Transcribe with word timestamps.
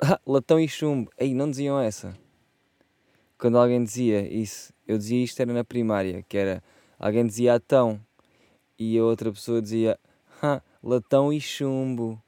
Ah, 0.00 0.20
latão 0.26 0.60
e 0.60 0.68
chumbo. 0.68 1.10
Aí, 1.18 1.34
não 1.34 1.50
diziam 1.50 1.80
essa. 1.80 2.16
Quando 3.38 3.58
alguém 3.58 3.84
dizia 3.84 4.26
isso, 4.26 4.72
eu 4.88 4.96
dizia 4.96 5.22
isto 5.22 5.40
era 5.40 5.52
na 5.52 5.62
primária, 5.62 6.24
que 6.26 6.38
era 6.38 6.62
alguém 6.98 7.26
dizia 7.26 7.54
atão 7.54 8.00
e 8.78 8.96
a 8.98 9.04
outra 9.04 9.30
pessoa 9.30 9.60
dizia 9.60 9.98
latão 10.82 11.30
e 11.30 11.40
chumbo. 11.40 12.20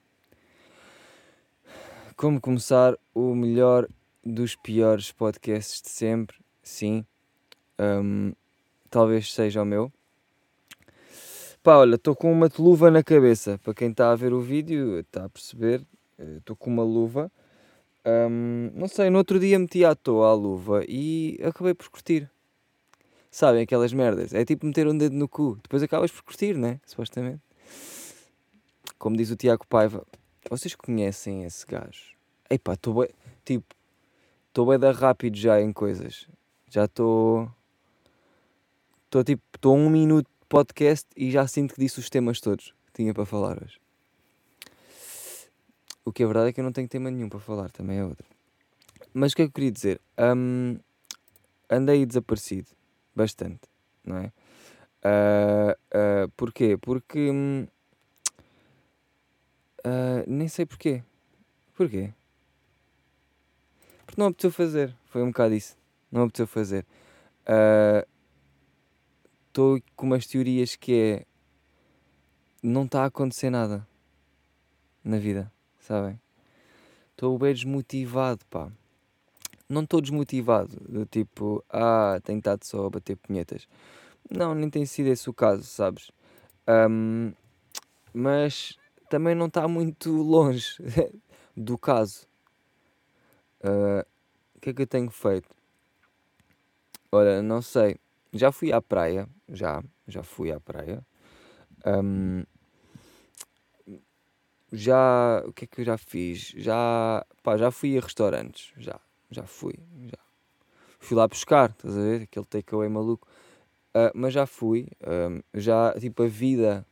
Como 2.15 2.41
começar 2.41 2.95
o 3.15 3.35
melhor 3.35 3.89
dos 4.23 4.55
piores 4.57 5.11
podcasts 5.11 5.81
de 5.81 5.89
sempre? 5.89 6.37
Sim. 6.63 7.07
Um, 7.79 8.33
talvez 8.91 9.33
seja 9.33 9.63
o 9.63 9.65
meu. 9.65 9.91
Pá, 11.63 11.77
olha, 11.77 11.95
estou 11.95 12.15
com 12.15 12.31
uma 12.31 12.51
luva 12.59 12.91
na 12.91 13.03
cabeça. 13.03 13.59
Para 13.65 13.73
quem 13.73 13.91
está 13.91 14.11
a 14.11 14.17
ver 14.17 14.33
o 14.33 14.41
vídeo, 14.41 14.99
está 14.99 15.25
a 15.25 15.29
perceber. 15.29 15.87
Estou 16.19 16.57
com 16.57 16.71
uma 16.71 16.83
luva. 16.83 17.31
Um, 18.05 18.71
não 18.75 18.89
sei, 18.89 19.11
no 19.11 19.19
outro 19.19 19.39
dia 19.39 19.59
meti 19.59 19.85
à 19.85 19.95
toa 19.95 20.31
a 20.31 20.35
luva 20.35 20.83
e 20.89 21.39
acabei 21.43 21.75
por 21.75 21.89
curtir. 21.89 22.31
Sabem 23.31 23.63
aquelas 23.63 23.93
merdas? 23.93 24.33
É 24.33 24.45
tipo 24.45 24.67
meter 24.67 24.87
um 24.89 24.97
dedo 24.97 25.15
no 25.15 25.29
cu. 25.29 25.59
Depois 25.63 25.83
acabas 25.83 26.11
por 26.11 26.23
curtir, 26.23 26.55
né? 26.57 26.81
Supostamente. 26.87 27.41
Como 28.99 29.17
diz 29.17 29.31
o 29.31 29.37
Tiago 29.37 29.67
Paiva. 29.67 30.05
Vocês 30.51 30.75
conhecem 30.75 31.45
esse 31.45 31.67
gajo? 31.67 32.17
Epá, 32.49 32.73
estou 32.73 32.95
bem. 32.95 33.11
Tipo, 33.45 33.67
estou 34.49 34.67
bem 34.67 34.79
da 34.79 34.91
rápido 34.91 35.37
já 35.37 35.61
em 35.61 35.73
coisas. 35.73 36.27
Já 36.71 36.87
estou. 36.87 37.51
Estou 39.05 39.23
tipo. 39.23 39.43
Estou 39.55 39.77
um 39.77 39.91
minuto 39.91 40.27
de 40.27 40.47
podcast 40.49 41.07
e 41.17 41.31
já 41.31 41.47
sinto 41.47 41.75
que 41.75 41.81
disse 41.81 41.99
os 41.99 42.09
temas 42.09 42.41
todos 42.41 42.75
que 42.87 42.93
tinha 42.95 43.13
para 43.13 43.27
falar 43.27 43.63
hoje. 43.63 43.79
O 46.09 46.13
que 46.13 46.23
é 46.23 46.27
verdade 46.27 46.49
é 46.49 46.53
que 46.55 46.61
eu 46.61 46.65
não 46.65 46.73
tenho 46.73 46.89
tema 46.89 47.11
nenhum 47.11 47.29
para 47.29 47.39
falar, 47.39 47.71
também 47.71 47.99
é 47.99 48.05
outra. 48.05 48.27
Mas 49.13 49.33
o 49.33 49.37
que 49.37 49.43
é 49.43 49.45
que 49.45 49.51
eu 49.51 49.53
queria 49.53 49.71
dizer? 49.71 50.01
Um, 50.19 50.79
andei 51.69 52.07
desaparecido, 52.07 52.71
bastante, 53.15 53.61
não 54.03 54.17
é? 54.17 54.33
Uh, 55.05 55.73
uh, 56.25 56.29
porquê? 56.35 56.79
Porque. 56.79 57.29
Uh, 59.85 60.25
nem 60.27 60.49
sei 60.49 60.65
porquê. 60.65 61.05
Porquê? 61.75 62.15
Porque 64.07 64.19
não 64.19 64.29
apeteceu 64.29 64.51
fazer. 64.51 64.97
Foi 65.11 65.23
um 65.23 65.27
bocado 65.27 65.55
isso. 65.55 65.77
Não 66.11 66.23
apeteceu 66.23 66.47
fazer. 66.47 66.87
Estou 69.47 69.79
com 69.95 70.07
umas 70.07 70.27
teorias 70.27 70.75
que 70.75 70.95
é. 70.95 71.27
Não 72.63 72.87
está 72.87 73.03
a 73.03 73.07
acontecer 73.09 73.51
nada 73.51 73.87
na 75.05 75.19
vida 75.19 75.53
sabem? 75.89 76.21
Estou 77.13 77.39
bem 77.39 77.55
desmotivado, 77.55 78.45
pá. 78.51 78.71
Não 79.69 79.83
estou 79.83 80.01
desmotivado, 80.01 80.77
do 80.89 81.05
tipo, 81.07 81.65
ah, 81.71 82.21
tenho 82.23 82.39
estado 82.39 82.65
só 82.65 82.87
a 82.87 82.91
bater 82.91 83.17
punhetas. 83.17 83.67
Não, 84.31 84.55
nem 84.55 84.69
tem 84.69 84.85
sido 84.85 85.09
esse 85.09 85.29
o 85.29 85.35
caso, 85.35 85.65
sabes? 85.65 86.11
Um, 86.69 87.33
mas 88.13 88.79
também 89.09 89.35
não 89.35 89.47
está 89.47 89.67
muito 89.67 90.11
longe 90.23 90.77
do 91.57 91.79
caso. 91.79 92.27
Uh, 93.61 94.07
o 94.55 94.61
que 94.61 94.71
é 94.71 94.75
que 94.75 94.83
eu 94.83 94.87
tenho 94.87 95.11
feito? 95.11 95.49
Olha, 97.11 97.43
não 97.43 97.63
sei. 97.63 97.97
Já 98.33 98.53
fui 98.53 98.73
à 98.73 98.83
praia, 98.83 99.27
já, 99.49 99.83
já 100.07 100.23
fui 100.23 100.53
à 100.53 100.61
praia. 100.61 101.05
Um, 101.87 102.45
já. 104.73 105.43
O 105.47 105.53
que 105.53 105.65
é 105.65 105.69
que 105.69 105.81
eu 105.81 105.85
já 105.85 105.99
fiz? 105.99 106.53
Já. 106.57 107.25
Pá, 107.43 107.57
já 107.57 107.71
fui 107.71 107.97
a 107.97 108.01
restaurantes. 108.01 108.73
Já. 108.77 109.01
Já 109.31 109.45
fui. 109.45 109.75
Já. 110.07 110.19
Fui 111.01 111.17
lá 111.17 111.29
buscar, 111.29 111.71
estás 111.71 111.97
a 111.97 112.01
ver? 112.01 112.23
Aquele 112.23 112.47
takeaway 112.47 112.89
maluco. 112.89 113.27
Uh, 113.95 114.11
mas 114.15 114.33
já 114.35 114.47
fui. 114.47 114.89
Um, 115.07 115.41
já, 115.55 115.95
tipo, 115.99 116.23
a 116.23 116.27
vida, 116.27 116.87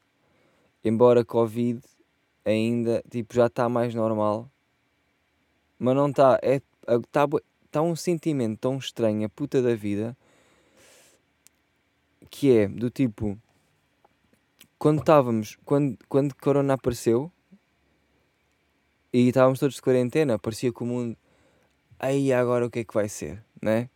embora 0.84 1.24
Covid, 1.24 1.80
ainda, 2.44 3.02
tipo, 3.10 3.34
já 3.34 3.46
está 3.46 3.68
mais 3.68 3.94
normal. 3.94 4.50
Mas 5.78 5.94
não 5.94 6.08
está. 6.08 6.38
É, 6.42 6.60
está 6.86 7.26
tá 7.70 7.82
um 7.82 7.96
sentimento 7.96 8.58
tão 8.60 8.78
estranho, 8.78 9.26
a 9.26 9.28
puta 9.28 9.60
da 9.60 9.74
vida, 9.74 10.16
que 12.30 12.56
é 12.56 12.68
do 12.68 12.90
tipo. 12.90 13.38
Quando 14.78 15.00
estávamos. 15.00 15.58
Quando, 15.64 15.98
quando 16.08 16.34
Corona 16.34 16.74
apareceu 16.74 17.32
e 19.16 19.28
estávamos 19.28 19.58
todos 19.58 19.76
de 19.76 19.80
quarentena, 19.80 20.38
parecia 20.38 20.70
que 20.70 20.82
o 20.82 20.84
mundo. 20.84 21.16
Aí 21.98 22.34
agora 22.34 22.66
o 22.66 22.70
que 22.70 22.80
é 22.80 22.84
que 22.84 22.92
vai 22.92 23.08
ser, 23.08 23.42
né? 23.62 23.88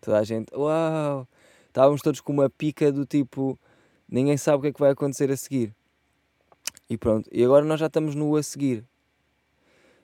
Toda 0.00 0.20
a 0.20 0.22
gente, 0.22 0.54
uau! 0.54 1.26
Estávamos 1.66 2.00
todos 2.00 2.20
com 2.20 2.32
uma 2.32 2.48
pica 2.48 2.92
do 2.92 3.04
tipo, 3.04 3.58
ninguém 4.08 4.36
sabe 4.36 4.58
o 4.58 4.60
que 4.60 4.68
é 4.68 4.72
que 4.72 4.78
vai 4.78 4.92
acontecer 4.92 5.32
a 5.32 5.36
seguir. 5.36 5.74
E 6.88 6.96
pronto, 6.96 7.28
e 7.32 7.42
agora 7.42 7.64
nós 7.64 7.80
já 7.80 7.86
estamos 7.86 8.14
no 8.14 8.36
a 8.36 8.42
seguir. 8.44 8.84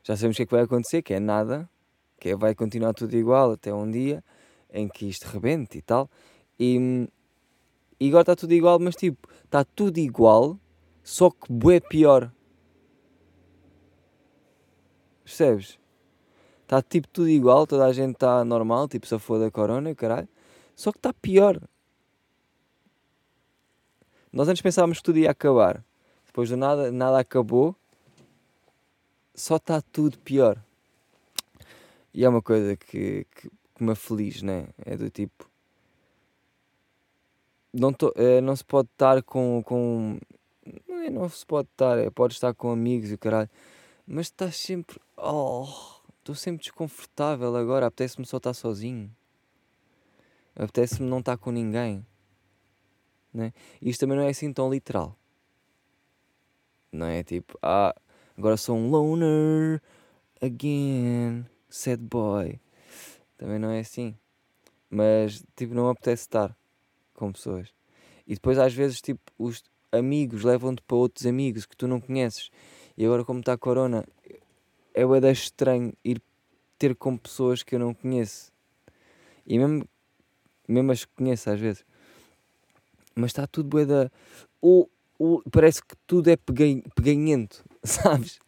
Já 0.03 0.17
sabemos 0.17 0.35
o 0.35 0.39
que 0.39 0.43
é 0.43 0.47
que 0.47 0.55
vai 0.55 0.65
acontecer, 0.65 1.03
que 1.03 1.15
é 1.15 1.21
nada, 1.21 1.71
que 2.19 2.31
é, 2.31 2.35
vai 2.37 2.53
continuar 2.53 2.95
tudo 2.95 3.15
igual 3.17 3.53
até 3.53 3.73
um 3.73 3.89
dia 3.89 4.25
em 4.73 4.89
que 4.89 5.09
isto 5.09 5.29
rebente 5.29 5.79
e 5.79 5.83
tal. 5.83 6.11
E, 6.59 7.09
e 8.01 8.09
agora 8.09 8.23
está 8.23 8.35
tudo 8.35 8.53
igual, 8.53 8.81
mas 8.81 8.97
tipo, 8.97 9.29
está 9.45 9.65
tudo 9.65 9.99
igual, 9.99 10.59
só 11.05 11.31
que 11.31 11.53
bué 11.53 11.79
pior. 11.79 12.33
Percebes? 15.25 15.79
Está 16.63 16.83
tipo 16.83 17.09
tudo 17.09 17.29
igual, 17.29 17.67
toda 17.67 17.87
a 17.87 17.93
gente 17.93 18.15
está 18.15 18.45
normal, 18.45 18.89
tipo 18.89 19.07
se 19.07 19.19
for 19.19 19.39
da 19.39 19.51
corona, 19.51 19.95
caralho. 19.95 20.29
Só 20.77 20.93
que 20.93 20.99
está 20.99 21.13
pior. 21.13 21.61
Nós 24.33 24.49
antes 24.49 24.63
pensávamos 24.63 24.99
que 24.99 25.05
tudo 25.05 25.19
ia 25.19 25.31
acabar. 25.31 25.85
Depois 26.27 26.49
do 26.49 26.57
nada, 26.57 26.91
nada 26.91 27.19
acabou. 27.19 27.77
Só 29.35 29.57
está 29.57 29.81
tudo 29.81 30.19
pior. 30.19 30.59
E 32.13 32.25
é 32.25 32.29
uma 32.29 32.43
coisa 32.43 32.77
que, 32.77 33.27
que, 33.35 33.51
que 33.75 33.85
me 33.85 33.93
aflige, 33.93 34.45
né? 34.45 34.69
É 34.85 34.97
do 34.97 35.11
tipo. 35.11 35.49
Não, 37.73 37.93
tô, 37.93 38.13
é, 38.17 38.41
não 38.41 38.55
se 38.57 38.65
pode 38.65 38.89
estar 38.93 39.23
com. 39.23 39.63
com 39.65 40.19
não, 40.89 41.03
é, 41.03 41.11
não 41.11 41.29
se 41.29 41.45
pode 41.45 41.69
estar, 41.73 41.99
é, 41.99 42.11
pode 42.11 42.35
estar 42.35 42.55
com 42.55 42.71
amigos 42.71 43.13
e 43.13 43.19
caralho 43.19 43.51
mas 44.07 44.27
estás 44.27 44.57
sempre. 44.57 45.01
Oh, 45.17 45.67
estou 46.19 46.35
sempre 46.35 46.63
desconfortável 46.63 47.57
agora. 47.57 47.87
Apetece-me 47.87 48.27
só 48.27 48.37
estar 48.37 48.55
sozinho. 48.55 49.15
Apetece-me 50.55 51.09
não 51.09 51.19
estar 51.19 51.37
com 51.37 51.51
ninguém. 51.51 52.07
Né? 53.33 53.53
Isto 53.83 54.01
também 54.01 54.17
não 54.17 54.25
é 54.25 54.31
assim 54.31 54.53
tão 54.53 54.71
literal. 54.71 55.19
Não 56.93 57.07
é 57.07 57.25
tipo, 57.25 57.59
ah, 57.61 57.95
agora 58.39 58.57
sou 58.57 58.77
um 58.77 58.89
loner 58.89 59.83
again, 60.41 61.45
sad 61.69 62.01
boy. 62.01 62.61
Também 63.37 63.59
não 63.59 63.71
é 63.71 63.81
assim. 63.81 64.17
Mas, 64.89 65.45
tipo, 65.57 65.75
não 65.75 65.89
apetece 65.89 66.23
estar 66.23 66.57
com 67.15 67.33
pessoas. 67.33 67.75
E 68.27 68.35
depois, 68.35 68.59
às 68.59 68.73
vezes, 68.73 69.01
tipo, 69.01 69.21
os 69.37 69.65
amigos 69.91 70.45
levam-te 70.45 70.83
para 70.83 70.97
outros 70.97 71.27
amigos 71.27 71.67
que 71.67 71.77
tu 71.77 71.89
não 71.89 72.01
conheces 72.01 72.51
e 72.97 73.05
agora, 73.05 73.25
como 73.25 73.41
está 73.41 73.53
a 73.55 73.59
corona, 73.59 74.05
é 74.95 75.05
o 75.05 75.17
estranho 75.31 75.93
ir 76.05 76.23
ter 76.79 76.95
com 76.95 77.17
pessoas 77.17 77.63
que 77.63 77.75
eu 77.75 77.79
não 77.79 77.93
conheço. 77.93 78.53
E 79.47 79.59
mesmo, 79.59 79.89
mesmo 80.69 80.93
as 80.93 81.05
que 81.05 81.13
conheço 81.17 81.51
às 81.51 81.59
vezes. 81.59 81.85
Mas 83.15 83.31
está 83.31 83.47
tudo 83.47 83.69
bué 83.69 83.85
da... 83.85 84.11
Ou, 84.61 84.91
ou, 85.19 85.43
parece 85.51 85.83
que 85.83 85.97
tudo 86.07 86.29
é 86.29 86.37
peganhento, 86.37 87.65
sabes? 87.83 88.39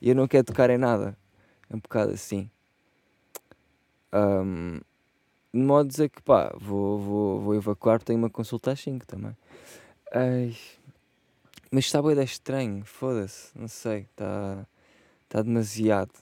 E 0.00 0.08
eu 0.10 0.14
não 0.14 0.28
quero 0.28 0.44
tocar 0.44 0.70
em 0.70 0.78
nada. 0.78 1.16
É 1.68 1.76
um 1.76 1.80
bocado 1.80 2.12
assim. 2.12 2.50
Um, 4.12 4.80
de 5.52 5.60
modo 5.60 5.86
a 5.86 5.88
dizer 5.90 6.08
que 6.08 6.22
pá, 6.22 6.54
vou, 6.58 6.98
vou, 6.98 7.40
vou 7.40 7.54
evacuar, 7.54 8.02
tenho 8.02 8.18
uma 8.18 8.30
consulta 8.30 8.72
às 8.72 8.80
5 8.80 9.06
também. 9.06 9.36
Ai, 10.12 10.56
mas 11.70 11.84
está 11.84 12.00
bem 12.00 12.18
estranho, 12.22 12.84
foda-se, 12.84 13.56
não 13.58 13.68
sei, 13.68 14.00
está 14.10 14.66
tá 15.28 15.42
demasiado. 15.42 16.12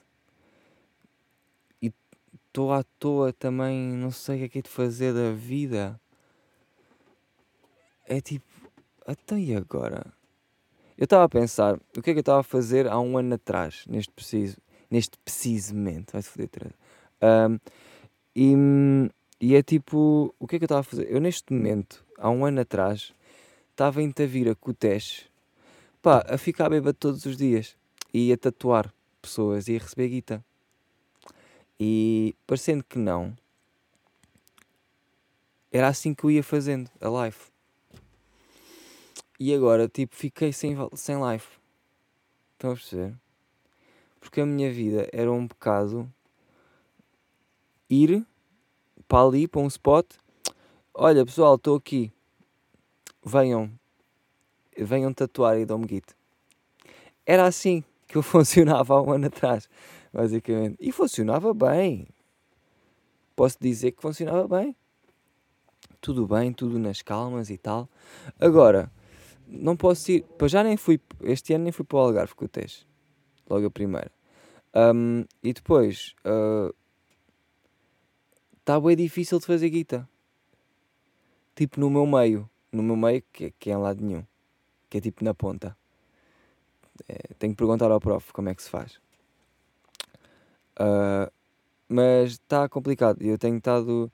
E 1.81 1.91
estou 2.47 2.73
à 2.73 2.83
toa 2.99 3.31
também, 3.31 3.77
não 3.93 4.11
sei 4.11 4.35
o 4.35 4.39
que 4.39 4.45
é 4.45 4.49
que 4.49 4.59
é 4.59 4.61
de 4.63 4.69
fazer 4.69 5.13
da 5.13 5.31
vida. 5.31 5.99
É 8.05 8.19
tipo, 8.19 8.45
até 9.05 9.37
e 9.37 9.55
agora? 9.55 10.05
Eu 10.97 11.05
estava 11.05 11.23
a 11.23 11.29
pensar, 11.29 11.79
o 11.95 12.01
que 12.01 12.09
é 12.09 12.13
que 12.13 12.19
eu 12.19 12.21
estava 12.21 12.39
a 12.39 12.43
fazer 12.43 12.87
há 12.87 12.99
um 12.99 13.17
ano 13.17 13.35
atrás, 13.35 13.85
neste 13.87 14.11
preciso, 14.11 14.57
neste 14.89 15.17
preciso 15.19 15.75
momento, 15.75 16.11
vai-se 16.13 16.29
foder, 16.29 16.49
Um, 17.19 17.57
e, 18.35 18.53
e 19.41 19.55
é 19.55 19.63
tipo, 19.63 20.33
o 20.39 20.47
que 20.47 20.55
é 20.55 20.59
que 20.59 20.65
eu 20.65 20.67
estava 20.67 20.81
a 20.81 20.83
fazer? 20.83 21.11
Eu 21.11 21.19
neste 21.19 21.51
momento, 21.51 22.05
há 22.17 22.29
um 22.29 22.45
ano 22.45 22.61
atrás, 22.61 23.13
estava 23.71 24.01
em 24.01 24.11
Tavira 24.11 24.53
com 24.55 24.71
o 24.71 24.73
Tesh 24.73 25.27
pá, 26.01 26.25
a 26.27 26.37
ficar 26.37 26.69
bêbado 26.69 26.97
todos 26.97 27.25
os 27.25 27.37
dias 27.37 27.75
e 28.13 28.31
a 28.31 28.37
tatuar 28.37 28.93
pessoas 29.21 29.67
ia 29.67 29.79
receber 29.79 30.09
guita. 30.09 30.45
E 31.79 32.35
parecendo 32.45 32.83
que 32.83 32.97
não, 32.97 33.35
era 35.71 35.87
assim 35.87 36.13
que 36.13 36.23
eu 36.23 36.31
ia 36.31 36.43
fazendo 36.43 36.89
a 36.99 37.09
live. 37.09 37.37
E 39.39 39.53
agora, 39.53 39.87
tipo, 39.87 40.15
fiquei 40.15 40.51
sem, 40.51 40.75
sem 40.95 41.17
live. 41.17 41.45
Estão 42.53 42.71
a 42.71 42.73
perceber? 42.73 43.15
Porque 44.19 44.41
a 44.41 44.45
minha 44.45 44.71
vida 44.71 45.07
era 45.13 45.31
um 45.31 45.45
bocado 45.45 46.11
ir 47.87 48.25
para 49.07 49.27
ali, 49.27 49.47
para 49.47 49.61
um 49.61 49.67
spot. 49.67 50.05
Olha 50.93 51.23
pessoal, 51.25 51.55
estou 51.55 51.75
aqui. 51.75 52.11
Venham. 53.23 53.71
Venham 54.77 55.13
tatuar 55.13 55.57
e 55.57 55.65
dão-me. 55.65 56.01
Era 57.25 57.45
assim 57.45 57.83
que 58.07 58.17
eu 58.17 58.23
funcionava 58.23 58.93
há 58.93 59.01
um 59.01 59.11
ano 59.11 59.27
atrás, 59.27 59.69
basicamente. 60.13 60.77
E 60.79 60.91
funcionava 60.91 61.53
bem. 61.53 62.07
Posso 63.35 63.57
dizer 63.59 63.91
que 63.91 64.01
funcionava 64.01 64.47
bem. 64.47 64.75
Tudo 66.01 66.25
bem, 66.25 66.53
tudo 66.53 66.79
nas 66.79 67.01
calmas 67.01 67.49
e 67.49 67.57
tal. 67.57 67.89
Agora, 68.39 68.91
não 69.47 69.75
posso 69.77 70.11
ir. 70.11 70.25
Já 70.47 70.63
nem 70.63 70.77
fui. 70.77 70.99
Este 71.21 71.53
ano 71.53 71.65
nem 71.65 71.71
fui 71.71 71.85
para 71.85 71.97
o 71.97 71.99
Algarve 72.01 72.33
com 72.33 72.45
o 72.45 72.47
teste. 72.47 72.87
Logo 73.49 73.65
a 73.65 73.71
primeira. 73.71 74.11
Um, 74.75 75.23
e 75.43 75.53
depois. 75.53 76.15
Está 78.59 78.77
uh, 78.77 78.81
bem 78.81 78.95
difícil 78.95 79.39
de 79.39 79.45
fazer 79.45 79.69
guita. 79.69 80.07
Tipo 81.55 81.79
no 81.79 81.89
meu 81.89 82.05
meio. 82.05 82.49
No 82.71 82.83
meu 82.83 82.95
meio, 82.95 83.23
que, 83.31 83.51
que 83.51 83.69
é 83.69 83.73
em 83.73 83.77
lado 83.77 84.03
nenhum. 84.03 84.23
Que 84.89 84.97
é 84.99 85.01
tipo 85.01 85.23
na 85.23 85.33
ponta. 85.33 85.77
É, 87.07 87.33
tenho 87.37 87.53
que 87.53 87.57
perguntar 87.57 87.91
ao 87.91 87.99
prof 87.99 88.31
como 88.33 88.49
é 88.49 88.55
que 88.55 88.63
se 88.63 88.69
faz. 88.69 88.99
Uh, 90.79 91.31
mas 91.87 92.31
está 92.31 92.67
complicado. 92.69 93.21
Eu 93.21 93.37
tenho 93.37 93.57
estado 93.57 94.11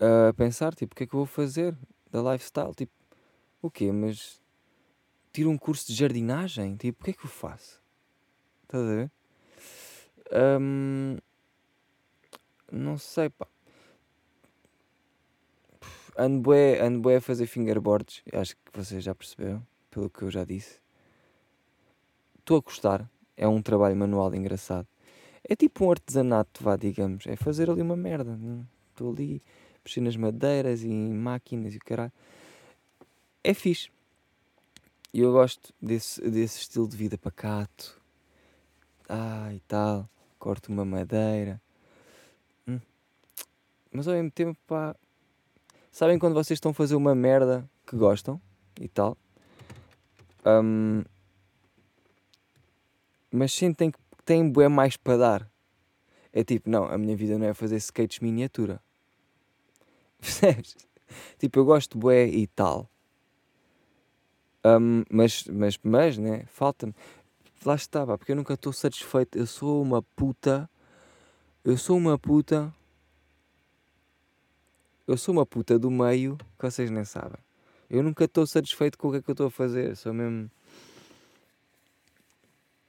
a 0.00 0.32
pensar, 0.34 0.74
tipo, 0.74 0.94
o 0.94 0.96
que 0.96 1.04
é 1.04 1.06
que 1.06 1.14
eu 1.14 1.18
vou 1.18 1.26
fazer 1.26 1.76
da 2.10 2.20
lifestyle? 2.32 2.74
Tipo, 2.74 2.92
o 3.60 3.70
quê? 3.70 3.90
Mas 3.92 4.40
tiro 5.32 5.50
um 5.50 5.58
curso 5.58 5.86
de 5.86 5.94
jardinagem? 5.94 6.76
Tipo, 6.76 7.02
o 7.02 7.04
que 7.04 7.10
é 7.10 7.14
que 7.14 7.24
eu 7.24 7.30
faço? 7.30 7.80
Estás 8.64 8.84
a 8.84 8.86
ver? 8.86 9.10
Um, 10.60 11.16
não 12.70 12.98
sei, 12.98 13.30
pá. 13.30 13.46
Ando 16.16 16.40
bué, 16.40 16.80
ando 16.80 17.00
bué 17.00 17.16
a 17.16 17.20
fazer 17.20 17.46
fingerboards. 17.46 18.22
Acho 18.32 18.56
que 18.56 18.76
vocês 18.76 19.02
já 19.04 19.14
perceberam, 19.14 19.64
pelo 19.90 20.10
que 20.10 20.22
eu 20.22 20.30
já 20.30 20.44
disse. 20.44 20.80
Estou 22.38 22.58
a 22.58 22.60
gostar. 22.60 23.10
É 23.36 23.46
um 23.46 23.62
trabalho 23.62 23.96
manual 23.96 24.34
engraçado. 24.34 24.86
É 25.48 25.54
tipo 25.54 25.84
um 25.84 25.90
artesanato, 25.90 26.62
vá, 26.62 26.76
digamos. 26.76 27.26
É 27.26 27.36
fazer 27.36 27.70
ali 27.70 27.80
uma 27.80 27.96
merda. 27.96 28.38
Estou 28.90 29.12
ali, 29.12 29.42
mexer 29.84 30.00
nas 30.00 30.16
madeiras 30.16 30.82
e 30.82 30.88
em 30.88 31.12
máquinas 31.14 31.74
e 31.74 31.76
o 31.76 31.80
caralho. 31.80 32.12
É 33.42 33.54
fixe. 33.54 33.90
E 35.12 35.20
eu 35.20 35.32
gosto 35.32 35.72
desse, 35.80 36.20
desse 36.28 36.60
estilo 36.60 36.88
de 36.88 36.96
vida 36.96 37.16
pacato. 37.16 38.00
Ah, 39.08 39.50
e 39.54 39.60
tal. 39.60 40.08
Corto 40.38 40.70
uma 40.70 40.84
madeira. 40.84 41.60
Hum. 42.66 42.80
Mas 43.90 44.06
ao 44.06 44.14
mesmo 44.14 44.30
tempo, 44.30 44.58
pá. 44.66 44.94
Sabem 45.90 46.18
quando 46.18 46.34
vocês 46.34 46.56
estão 46.56 46.72
a 46.72 46.74
fazer 46.74 46.94
uma 46.94 47.14
merda 47.14 47.68
que 47.86 47.96
gostam 47.96 48.40
e 48.80 48.86
tal? 48.86 49.16
Um, 50.44 51.04
mas 53.30 53.52
sentem 53.52 53.90
que 53.90 53.98
têm 54.24 54.50
bué 54.50 54.68
mais 54.68 54.96
para 54.96 55.16
dar. 55.16 55.50
É 56.32 56.44
tipo, 56.44 56.68
não, 56.68 56.84
a 56.84 56.96
minha 56.96 57.16
vida 57.16 57.38
não 57.38 57.46
é 57.46 57.54
fazer 57.54 57.76
skates 57.76 58.20
miniatura. 58.20 58.80
Percebes? 60.20 60.76
tipo, 61.38 61.58
eu 61.58 61.64
gosto 61.64 61.92
de 61.92 61.98
bué 61.98 62.26
e 62.26 62.46
tal. 62.46 62.88
Um, 64.64 65.04
mas, 65.10 65.44
mas, 65.44 65.78
mas, 65.82 66.18
né? 66.18 66.44
Falta-me. 66.46 66.94
Lá 67.64 67.74
estava, 67.74 68.16
porque 68.16 68.32
eu 68.32 68.36
nunca 68.36 68.54
estou 68.54 68.72
satisfeito. 68.72 69.36
Eu 69.36 69.46
sou 69.46 69.82
uma 69.82 70.02
puta. 70.02 70.70
Eu 71.64 71.76
sou 71.76 71.96
uma 71.96 72.18
puta. 72.18 72.72
Eu 75.06 75.16
sou 75.16 75.34
uma 75.34 75.46
puta 75.46 75.78
do 75.78 75.90
meio 75.90 76.36
que 76.58 76.70
vocês 76.70 76.90
nem 76.90 77.04
sabem. 77.04 77.47
Eu 77.90 78.02
nunca 78.02 78.24
estou 78.24 78.46
satisfeito 78.46 78.98
com 78.98 79.08
o 79.08 79.10
que 79.12 79.16
é 79.18 79.22
que 79.22 79.30
eu 79.30 79.32
estou 79.32 79.46
a 79.46 79.50
fazer. 79.50 79.96
Sou 79.96 80.12
mesmo. 80.12 80.50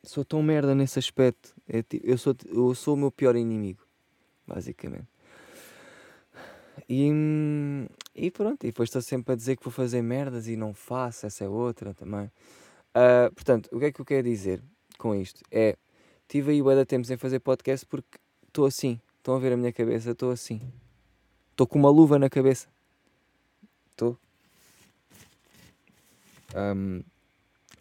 Sou 0.03 0.25
tão 0.25 0.41
merda 0.43 0.75
nesse 0.75 0.99
aspecto. 0.99 1.53
É, 1.67 1.83
eu, 2.03 2.17
sou, 2.17 2.35
eu 2.45 2.73
sou 2.75 2.95
o 2.95 2.97
meu 2.97 3.11
pior 3.11 3.35
inimigo. 3.35 3.85
Basicamente. 4.47 5.07
E, 6.87 7.09
e 8.15 8.31
pronto, 8.31 8.63
e 8.63 8.67
depois 8.67 8.89
estou 8.89 9.01
sempre 9.01 9.33
a 9.33 9.35
dizer 9.35 9.55
que 9.57 9.63
vou 9.63 9.71
fazer 9.71 10.01
merdas 10.01 10.47
e 10.47 10.55
não 10.55 10.73
faço, 10.73 11.25
essa 11.25 11.43
é 11.43 11.49
outra 11.49 11.93
também. 11.93 12.31
Uh, 12.89 13.33
portanto, 13.33 13.69
o 13.71 13.79
que 13.79 13.85
é 13.85 13.91
que 13.91 14.01
eu 14.01 14.05
quero 14.05 14.27
dizer 14.27 14.61
com 14.97 15.13
isto? 15.15 15.41
É, 15.51 15.75
tive 16.27 16.51
aí 16.51 16.61
o 16.61 16.75
da 16.75 16.85
tempo 16.85 17.05
sem 17.05 17.17
fazer 17.17 17.39
podcast 17.39 17.85
porque 17.85 18.17
estou 18.47 18.65
assim, 18.65 18.99
estão 19.17 19.35
a 19.35 19.39
ver 19.39 19.53
a 19.53 19.57
minha 19.57 19.73
cabeça, 19.73 20.11
estou 20.11 20.31
assim. 20.31 20.61
Estou 21.51 21.67
com 21.67 21.77
uma 21.77 21.89
luva 21.89 22.17
na 22.17 22.29
cabeça. 22.29 22.67
Estou. 23.91 24.17
Um, 26.55 27.01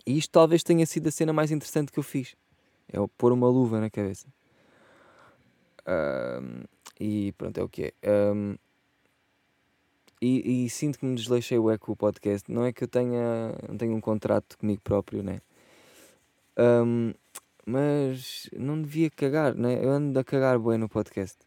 e 0.06 0.18
isto 0.18 0.30
talvez 0.30 0.62
tenha 0.62 0.86
sido 0.86 1.08
a 1.08 1.10
cena 1.10 1.32
mais 1.32 1.50
interessante 1.50 1.92
que 1.92 1.98
eu 1.98 2.02
fiz. 2.02 2.34
É 2.92 2.98
pôr 3.16 3.32
uma 3.32 3.48
luva 3.48 3.80
na 3.80 3.90
cabeça. 3.90 4.26
Um, 5.86 6.64
e 6.98 7.32
pronto, 7.32 7.58
é 7.58 7.62
o 7.62 7.68
que 7.68 7.92
é. 8.02 8.10
Um, 8.32 8.56
e, 10.20 10.64
e, 10.64 10.70
sinto 10.70 10.98
que 10.98 11.06
me 11.06 11.14
desleixei 11.14 11.58
o 11.58 11.70
eco 11.70 11.92
o 11.92 11.96
podcast. 11.96 12.50
Não 12.50 12.64
é 12.64 12.72
que 12.72 12.82
eu 12.82 12.88
tenha, 12.88 13.54
não 13.68 13.76
tenha 13.76 13.94
um 13.94 14.00
contrato 14.00 14.58
comigo 14.58 14.80
próprio, 14.82 15.22
né? 15.22 15.40
Um, 16.58 17.12
mas 17.64 18.48
não 18.56 18.80
devia 18.82 19.10
cagar, 19.10 19.54
né? 19.54 19.78
Eu 19.84 19.90
ando 19.90 20.18
a 20.18 20.24
cagar 20.24 20.58
bem 20.58 20.78
no 20.78 20.88
podcast. 20.88 21.38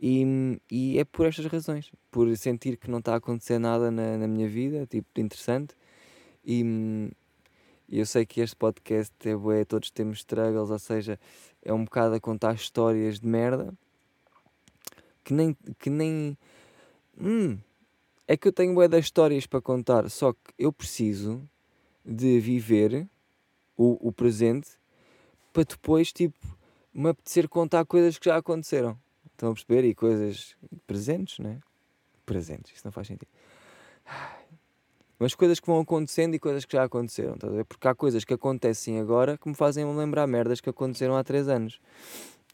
E, 0.00 0.60
e 0.70 0.98
é 0.98 1.04
por 1.04 1.26
estas 1.26 1.46
razões. 1.46 1.90
Por 2.10 2.34
sentir 2.36 2.76
que 2.76 2.90
não 2.90 2.98
está 3.00 3.14
a 3.14 3.16
acontecer 3.16 3.58
nada 3.58 3.90
na, 3.90 4.18
na 4.18 4.28
minha 4.28 4.48
vida, 4.48 4.86
tipo, 4.86 5.20
interessante. 5.20 5.74
E, 6.52 6.64
e 7.88 8.00
eu 8.00 8.06
sei 8.06 8.26
que 8.26 8.40
este 8.40 8.56
podcast 8.56 9.14
é 9.24 9.36
bué, 9.36 9.64
todos 9.64 9.88
temos 9.92 10.18
struggles, 10.18 10.70
ou 10.70 10.78
seja, 10.80 11.16
é 11.62 11.72
um 11.72 11.84
bocado 11.84 12.16
a 12.16 12.20
contar 12.20 12.54
histórias 12.54 13.20
de 13.20 13.26
merda 13.28 13.72
que 15.22 15.32
nem. 15.32 15.56
Que 15.78 15.88
nem 15.88 16.36
hum, 17.16 17.56
é 18.26 18.36
que 18.36 18.48
eu 18.48 18.52
tenho 18.52 18.74
bué 18.74 18.88
das 18.88 19.04
histórias 19.04 19.46
para 19.46 19.60
contar, 19.60 20.10
só 20.10 20.32
que 20.32 20.52
eu 20.58 20.72
preciso 20.72 21.40
de 22.04 22.40
viver 22.40 23.06
o, 23.76 24.08
o 24.08 24.12
presente 24.12 24.70
para 25.52 25.64
depois, 25.64 26.12
tipo, 26.12 26.38
me 26.92 27.10
apetecer 27.10 27.48
contar 27.48 27.84
coisas 27.84 28.18
que 28.18 28.26
já 28.26 28.36
aconteceram. 28.36 28.98
Estão 29.32 29.50
a 29.50 29.54
perceber? 29.54 29.84
E 29.84 29.94
coisas 29.94 30.56
presentes, 30.86 31.38
né? 31.38 31.60
Presentes, 32.26 32.72
isso 32.74 32.84
não 32.84 32.92
faz 32.92 33.06
sentido. 33.06 33.28
Mas 35.20 35.34
coisas 35.34 35.60
que 35.60 35.66
vão 35.66 35.80
acontecendo 35.80 36.34
e 36.34 36.38
coisas 36.38 36.64
que 36.64 36.74
já 36.74 36.82
aconteceram, 36.82 37.36
tá 37.36 37.46
a 37.46 37.50
ver? 37.50 37.66
Porque 37.66 37.86
há 37.86 37.94
coisas 37.94 38.24
que 38.24 38.32
acontecem 38.32 38.98
agora 38.98 39.36
que 39.36 39.46
me 39.50 39.54
fazem 39.54 39.84
lembrar 39.94 40.26
merdas 40.26 40.62
que 40.62 40.70
aconteceram 40.70 41.14
há 41.14 41.22
3 41.22 41.46
anos. 41.46 41.78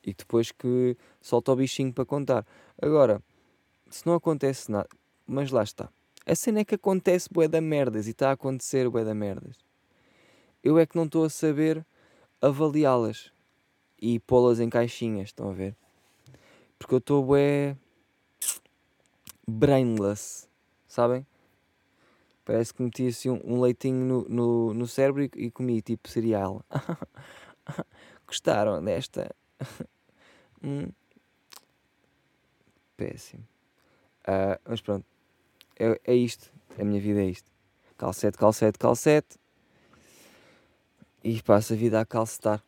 E 0.04 0.12
depois 0.12 0.50
que 0.50 0.96
solta 1.20 1.52
o 1.52 1.56
bichinho 1.56 1.92
para 1.92 2.04
contar. 2.04 2.44
Agora, 2.82 3.22
se 3.88 4.04
não 4.04 4.14
acontece 4.14 4.68
nada, 4.68 4.88
mas 5.24 5.52
lá 5.52 5.62
está. 5.62 5.88
A 6.26 6.34
cena 6.34 6.58
é 6.58 6.64
que 6.64 6.74
acontece 6.74 7.28
bué 7.30 7.46
da 7.46 7.60
merdas 7.60 8.08
e 8.08 8.10
está 8.10 8.30
a 8.30 8.32
acontecer 8.32 8.90
bué 8.90 9.04
da 9.04 9.14
merdas. 9.14 9.56
Eu 10.60 10.76
é 10.76 10.84
que 10.84 10.96
não 10.96 11.04
estou 11.04 11.24
a 11.24 11.30
saber 11.30 11.86
avaliá-las 12.42 13.30
e 14.02 14.18
pô-las 14.18 14.58
em 14.58 14.68
caixinhas, 14.68 15.28
estão 15.28 15.50
a 15.50 15.52
ver? 15.52 15.76
Porque 16.80 16.94
eu 16.94 16.98
estou 16.98 17.24
bué 17.24 17.76
brainless, 19.46 20.48
sabem? 20.88 21.24
Parece 22.46 22.72
que 22.72 22.80
meti 22.80 23.08
assim 23.08 23.28
um, 23.28 23.40
um 23.44 23.60
leitinho 23.60 24.06
no, 24.06 24.28
no, 24.28 24.72
no 24.74 24.86
cérebro 24.86 25.24
e, 25.24 25.30
e 25.36 25.50
comi 25.50 25.82
tipo 25.82 26.08
cereal. 26.08 26.64
Gostaram 28.26 28.82
desta? 28.82 29.34
hum. 30.62 30.86
Péssimo. 32.96 33.42
Uh, 34.22 34.58
mas 34.64 34.80
pronto, 34.80 35.04
é, 35.78 36.00
é 36.04 36.14
isto. 36.14 36.50
A 36.78 36.84
minha 36.84 37.00
vida 37.00 37.20
é 37.20 37.26
isto. 37.26 37.50
Calcete, 37.98 38.38
calcete, 38.38 38.78
calcete. 38.78 39.36
E 41.24 41.42
passo 41.42 41.72
a 41.72 41.76
vida 41.76 42.00
a 42.00 42.06
calcetar. 42.06 42.62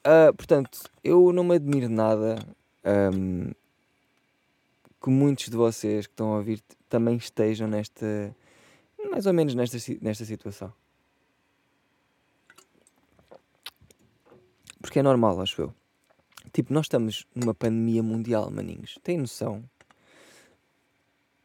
Uh, 0.00 0.34
portanto, 0.34 0.80
eu 1.04 1.32
não 1.32 1.44
me 1.44 1.54
admiro 1.54 1.88
nada 1.88 2.36
um, 2.84 3.52
que 5.00 5.08
muitos 5.08 5.48
de 5.48 5.56
vocês 5.56 6.06
que 6.06 6.12
estão 6.12 6.34
a 6.34 6.38
ouvir 6.38 6.60
também 6.88 7.16
estejam 7.16 7.68
nesta. 7.68 8.34
Mais 9.10 9.26
ou 9.26 9.32
menos 9.32 9.54
nesta, 9.54 9.78
nesta 10.00 10.24
situação. 10.24 10.72
Porque 14.80 14.94
que 14.94 14.98
é 14.98 15.02
normal, 15.02 15.40
acho 15.40 15.62
eu. 15.62 15.74
Tipo, 16.52 16.72
nós 16.72 16.84
estamos 16.84 17.26
numa 17.34 17.54
pandemia 17.54 18.02
mundial, 18.02 18.50
maninhos. 18.50 18.98
Tem 19.02 19.16
noção? 19.18 19.64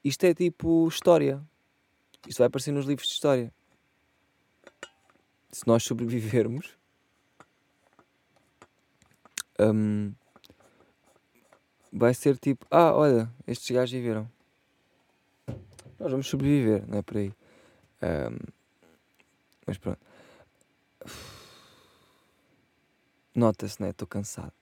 Isto 0.03 0.25
é 0.25 0.33
tipo 0.33 0.87
história. 0.87 1.41
Isto 2.27 2.39
vai 2.39 2.47
aparecer 2.47 2.71
nos 2.71 2.85
livros 2.85 3.07
de 3.07 3.13
história. 3.13 3.53
Se 5.49 5.65
nós 5.65 5.83
sobrevivermos, 5.83 6.77
um, 9.59 10.13
vai 11.91 12.13
ser 12.13 12.37
tipo: 12.37 12.65
Ah, 12.69 12.93
olha, 12.93 13.33
estes 13.47 13.71
gajos 13.71 13.91
viveram. 13.91 14.29
Nós 15.99 16.11
vamos 16.11 16.27
sobreviver, 16.27 16.87
não 16.87 16.99
é 16.99 17.01
por 17.01 17.17
aí. 17.17 17.33
Um, 18.01 18.37
mas 19.65 19.77
pronto. 19.77 19.99
Nota-se, 23.35 23.81
né? 23.81 23.89
Estou 23.89 24.07
cansado. 24.07 24.53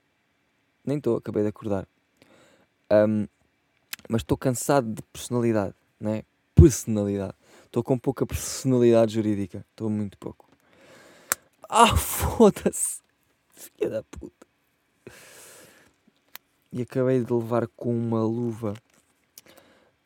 Nem 0.84 0.98
estou, 0.98 1.16
acabei 1.16 1.42
de 1.42 1.48
acordar. 1.48 1.86
Um, 2.90 3.26
mas 4.08 4.22
estou 4.22 4.36
cansado 4.36 4.92
de 4.92 5.02
personalidade, 5.02 5.74
né? 6.00 6.22
Personalidade. 6.54 7.34
Estou 7.64 7.82
com 7.82 7.98
pouca 7.98 8.26
personalidade 8.26 9.14
jurídica. 9.14 9.64
Estou 9.70 9.90
muito 9.90 10.16
pouco. 10.18 10.48
Ah, 11.68 11.94
foda-se! 11.96 13.00
Filha 13.52 13.90
da 13.90 14.02
puta. 14.02 14.46
E 16.72 16.82
acabei 16.82 17.24
de 17.24 17.32
levar 17.32 17.66
com 17.68 17.96
uma 17.96 18.22
luva. 18.22 18.74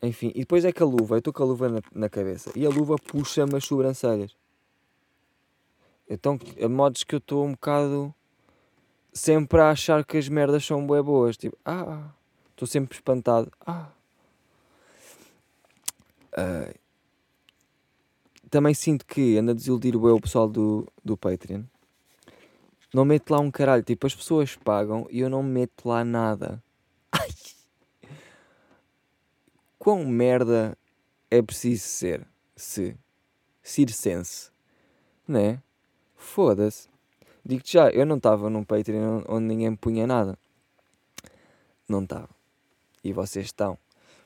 Enfim, 0.02 0.32
e 0.35 0.40
depois 0.40 0.64
é 0.64 0.73
que 0.73 0.82
a 0.82 0.87
luva, 0.87 1.14
eu 1.14 1.18
estou 1.18 1.32
com 1.32 1.42
a 1.42 1.47
luva 1.47 1.68
na, 1.68 1.80
na 1.94 2.09
cabeça 2.09 2.50
e 2.56 2.66
a 2.66 2.68
luva 2.68 2.97
puxa-me 2.97 3.56
as 3.56 3.64
sobrancelhas. 3.64 4.35
Então, 6.11 6.38
a 6.61 6.68
modos 6.68 7.04
que 7.04 7.14
eu 7.14 7.18
estou 7.18 7.47
um 7.47 7.52
bocado 7.52 8.12
sempre 9.12 9.61
a 9.61 9.71
achar 9.71 10.04
que 10.04 10.16
as 10.16 10.28
merdas 10.28 10.64
são 10.64 10.85
bué 10.87 11.02
boas. 11.02 11.37
Tipo, 11.37 11.56
ah, 11.64 12.11
estou 12.50 12.66
sempre 12.66 12.97
espantado. 12.97 13.50
Ah. 13.64 13.88
Uh, 16.32 16.75
também 18.50 18.75
sinto 18.75 19.06
que 19.06 19.38
anda 19.38 19.52
a 19.52 19.54
desiludir 19.54 19.97
o 19.97 20.21
pessoal 20.21 20.49
do, 20.49 20.87
do 21.04 21.16
Patreon. 21.16 21.62
Não 22.92 23.04
meto 23.04 23.30
lá 23.30 23.40
um 23.40 23.50
caralho. 23.50 23.82
Tipo, 23.82 24.06
as 24.06 24.14
pessoas 24.14 24.56
pagam 24.56 25.06
e 25.11 25.21
eu 25.21 25.30
não 25.30 25.42
meto 25.42 25.88
lá 25.88 26.04
nada. 26.04 26.62
Ai. 27.11 27.30
Quão 29.82 30.04
merda 30.04 30.78
é 31.28 31.42
preciso 31.42 31.82
ser? 31.82 32.24
Se. 32.54 32.96
Circense. 33.64 34.52
Né? 35.26 35.60
Foda-se. 36.14 36.88
Digo-te 37.44 37.72
já, 37.72 37.90
eu 37.90 38.06
não 38.06 38.16
estava 38.16 38.48
num 38.48 38.62
Patreon 38.62 39.24
onde 39.28 39.46
ninguém 39.46 39.70
me 39.70 39.76
punha 39.76 40.06
nada. 40.06 40.38
Não 41.88 42.04
estava. 42.04 42.28
E 43.02 43.12
vocês 43.12 43.46
estão. 43.46 43.76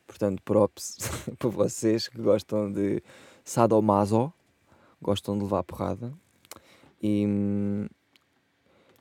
Portanto, 0.07 0.43
props 0.43 0.99
para 1.41 1.49
vocês 1.49 2.07
que 2.07 2.21
gostam 2.21 2.71
de 2.71 3.03
sadomaso, 3.43 4.31
gostam 5.01 5.39
de 5.39 5.45
levar 5.45 5.63
porrada. 5.63 6.13
E, 7.03 7.25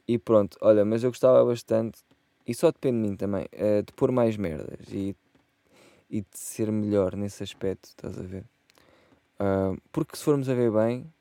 e 0.08 0.18
pronto, 0.18 0.58
olha, 0.62 0.86
mas 0.86 1.04
eu 1.04 1.10
gostava 1.10 1.44
bastante, 1.44 2.00
e 2.48 2.54
só 2.54 2.72
depende 2.72 3.02
de 3.02 3.10
mim 3.10 3.16
também, 3.18 3.44
uh, 3.44 3.84
de 3.84 3.92
pôr 3.92 4.10
mais 4.10 4.38
merdas 4.38 4.88
e, 4.90 5.14
e 6.16 6.22
de 6.22 6.40
ser 6.40 6.72
melhor 6.72 7.14
nesse 7.14 7.44
aspecto, 7.44 7.90
estás 7.90 8.18
a 8.18 8.22
ver? 8.22 8.46
Uh, 9.38 9.76
porque 9.92 10.16
se 10.16 10.24
formos 10.24 10.48
a 10.48 10.54
ver 10.54 10.72
bem, 10.72 11.14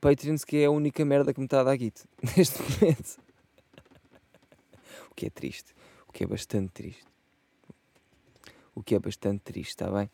Patreon 0.00 0.36
que 0.46 0.58
é 0.58 0.66
a 0.66 0.70
única 0.70 1.04
merda 1.04 1.34
que 1.34 1.40
me 1.40 1.46
está 1.46 1.58
a 1.58 1.64
dar 1.64 1.74
guito 1.76 2.06
neste 2.36 2.62
momento. 2.62 3.18
o 5.10 5.14
que 5.16 5.26
é 5.26 5.30
triste. 5.30 5.74
O 6.06 6.12
que 6.12 6.22
é 6.22 6.28
bastante 6.28 6.70
triste. 6.70 7.08
O 8.72 8.84
que 8.84 8.94
é 8.94 9.00
bastante 9.00 9.40
triste, 9.40 9.70
está 9.70 9.90
bem? 9.90 10.08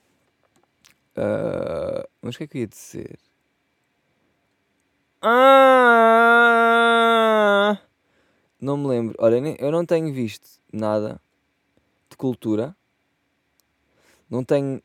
Uh, 1.15 2.09
mas 2.23 2.37
o 2.37 2.39
que 2.39 2.45
é 2.45 2.47
que 2.47 2.57
eu 2.57 2.63
ia 2.63 2.69
dizer? 2.69 3.19
Ah! 5.21 6.41
Não 8.59 8.79
me 8.79 8.87
lembro. 8.87 9.15
Olha, 9.19 9.37
eu 9.59 9.71
não 9.71 9.85
tenho 9.85 10.11
visto 10.11 10.59
nada 10.73 11.21
de 12.09 12.17
cultura. 12.17 12.75
Não 14.31 14.45
tenho 14.45 14.81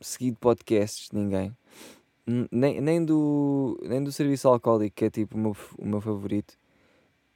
seguido 0.00 0.38
podcasts 0.38 1.08
de 1.10 1.16
ninguém 1.16 1.54
nem, 2.50 2.80
nem, 2.80 3.04
do, 3.04 3.78
nem 3.82 4.02
do 4.02 4.10
serviço 4.10 4.48
alcoólico, 4.48 4.96
que 4.96 5.04
é 5.04 5.10
tipo 5.10 5.36
o 5.36 5.40
meu, 5.40 5.56
o 5.78 5.86
meu 5.86 6.00
favorito, 6.00 6.54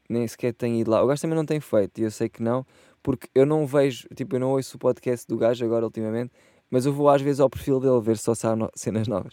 nem 0.08 0.26
sequer 0.26 0.52
tenho 0.52 0.80
ido 0.80 0.90
lá. 0.90 1.02
O 1.02 1.06
gajo 1.06 1.22
também 1.22 1.36
não 1.36 1.46
tem 1.46 1.60
feito, 1.60 2.00
e 2.00 2.04
eu 2.04 2.10
sei 2.10 2.28
que 2.28 2.42
não, 2.42 2.66
porque 3.02 3.28
eu 3.34 3.46
não 3.46 3.66
vejo, 3.66 4.08
tipo, 4.14 4.36
eu 4.36 4.40
não 4.40 4.50
ouço 4.50 4.76
o 4.76 4.80
podcast 4.80 5.26
do 5.28 5.38
gajo 5.38 5.64
agora 5.64 5.84
ultimamente, 5.84 6.32
mas 6.68 6.86
eu 6.86 6.92
vou 6.92 7.08
às 7.08 7.22
vezes 7.22 7.40
ao 7.40 7.48
perfil 7.48 7.80
dele 7.80 8.00
ver 8.00 8.18
se 8.18 8.24
só 8.24 8.34
sai 8.34 8.56
no, 8.56 8.70
cenas 8.74 9.06
novas. 9.06 9.32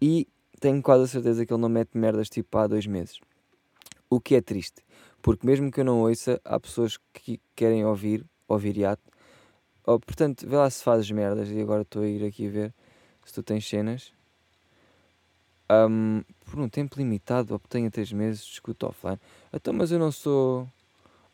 E 0.00 0.28
tenho 0.60 0.82
quase 0.82 1.04
a 1.04 1.06
certeza 1.06 1.46
que 1.46 1.52
ele 1.52 1.60
não 1.60 1.68
mete 1.68 1.96
merdas 1.96 2.28
tipo 2.28 2.56
há 2.58 2.66
dois 2.66 2.86
meses. 2.86 3.18
O 4.10 4.20
que 4.20 4.34
é 4.34 4.42
triste, 4.42 4.82
porque 5.22 5.46
mesmo 5.46 5.70
que 5.70 5.80
eu 5.80 5.84
não 5.84 6.02
ouça, 6.02 6.40
há 6.44 6.60
pessoas 6.60 6.98
que 7.14 7.40
querem 7.56 7.84
ouvir, 7.84 8.26
ouvir 8.46 8.76
hiato. 8.76 9.02
Oh, 9.84 9.98
portanto, 9.98 10.46
vê 10.48 10.56
lá 10.56 10.70
se 10.70 10.82
fazes 10.82 11.10
merdas, 11.10 11.50
e 11.50 11.60
agora 11.60 11.82
estou 11.82 12.02
a 12.02 12.06
ir 12.06 12.24
aqui 12.24 12.46
a 12.46 12.50
ver 12.50 12.74
se 13.24 13.34
tu 13.34 13.42
tens 13.42 13.68
cenas 13.68 14.12
um, 15.72 16.22
por 16.44 16.60
um 16.60 16.68
tempo 16.68 16.96
limitado, 16.98 17.54
obtenha 17.54 17.90
3 17.90 18.12
meses, 18.12 18.44
discuto 18.44 18.86
offline. 18.86 19.18
Então, 19.52 19.72
mas 19.72 19.90
eu 19.90 19.98
não 19.98 20.12
sou. 20.12 20.68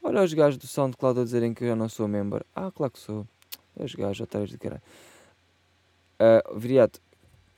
Olha 0.02 0.22
os 0.22 0.32
gajos 0.32 0.58
do 0.58 0.66
SoundCloud 0.66 1.20
a 1.20 1.24
dizerem 1.24 1.52
que 1.52 1.64
eu 1.64 1.68
já 1.68 1.76
não 1.76 1.88
sou 1.88 2.06
member. 2.06 2.44
Ah, 2.54 2.70
claro 2.70 2.92
que 2.92 2.98
sou. 2.98 3.26
Os 3.76 3.94
gajos, 3.94 4.20
otários 4.20 4.50
de 4.50 4.58
caralho. 4.58 4.82
Uh, 6.20 6.58
Viriato, 6.58 7.00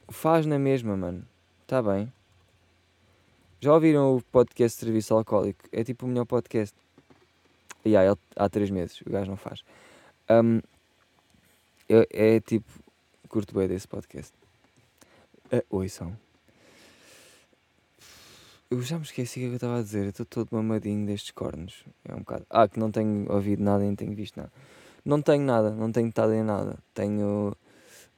faz 0.08 0.46
na 0.46 0.58
mesma, 0.58 0.96
mano. 0.96 1.26
Está 1.62 1.82
bem. 1.82 2.12
Já 3.60 3.74
ouviram 3.74 4.16
o 4.16 4.22
podcast 4.22 4.78
de 4.78 4.86
Serviço 4.86 5.14
Alcoólico? 5.14 5.64
É 5.70 5.84
tipo 5.84 6.06
o 6.06 6.08
melhor 6.08 6.24
podcast. 6.24 6.74
E 7.84 7.90
yeah, 7.90 8.18
há 8.36 8.48
3 8.48 8.70
meses, 8.70 9.00
o 9.02 9.10
gajo 9.10 9.30
não 9.30 9.36
faz. 9.36 9.62
Um, 10.30 10.60
é, 11.90 12.36
é 12.36 12.40
tipo, 12.40 12.70
curto 13.28 13.52
bem 13.52 13.66
desse 13.66 13.88
podcast. 13.88 14.32
Uh, 15.52 15.64
oi, 15.70 15.88
são. 15.88 16.16
Eu 18.70 18.80
já 18.82 18.96
me 18.96 19.02
esqueci 19.02 19.40
o 19.40 19.42
que 19.42 19.48
eu 19.48 19.54
estava 19.56 19.80
a 19.80 19.82
dizer. 19.82 20.04
Eu 20.04 20.10
estou 20.10 20.24
todo 20.24 20.50
mamadinho 20.52 21.04
destes 21.04 21.32
cornos. 21.32 21.84
É 22.08 22.14
um 22.14 22.20
bocado. 22.20 22.46
Ah, 22.48 22.68
que 22.68 22.78
não 22.78 22.92
tenho 22.92 23.26
ouvido 23.28 23.60
nada 23.60 23.82
e 23.82 23.86
nem 23.86 23.96
tenho 23.96 24.14
visto 24.14 24.36
nada. 24.36 24.52
Não 25.04 25.20
tenho 25.20 25.42
nada, 25.42 25.70
não 25.72 25.90
tenho 25.90 26.08
estado 26.08 26.32
em 26.32 26.44
nada. 26.44 26.78
Tenho. 26.94 27.56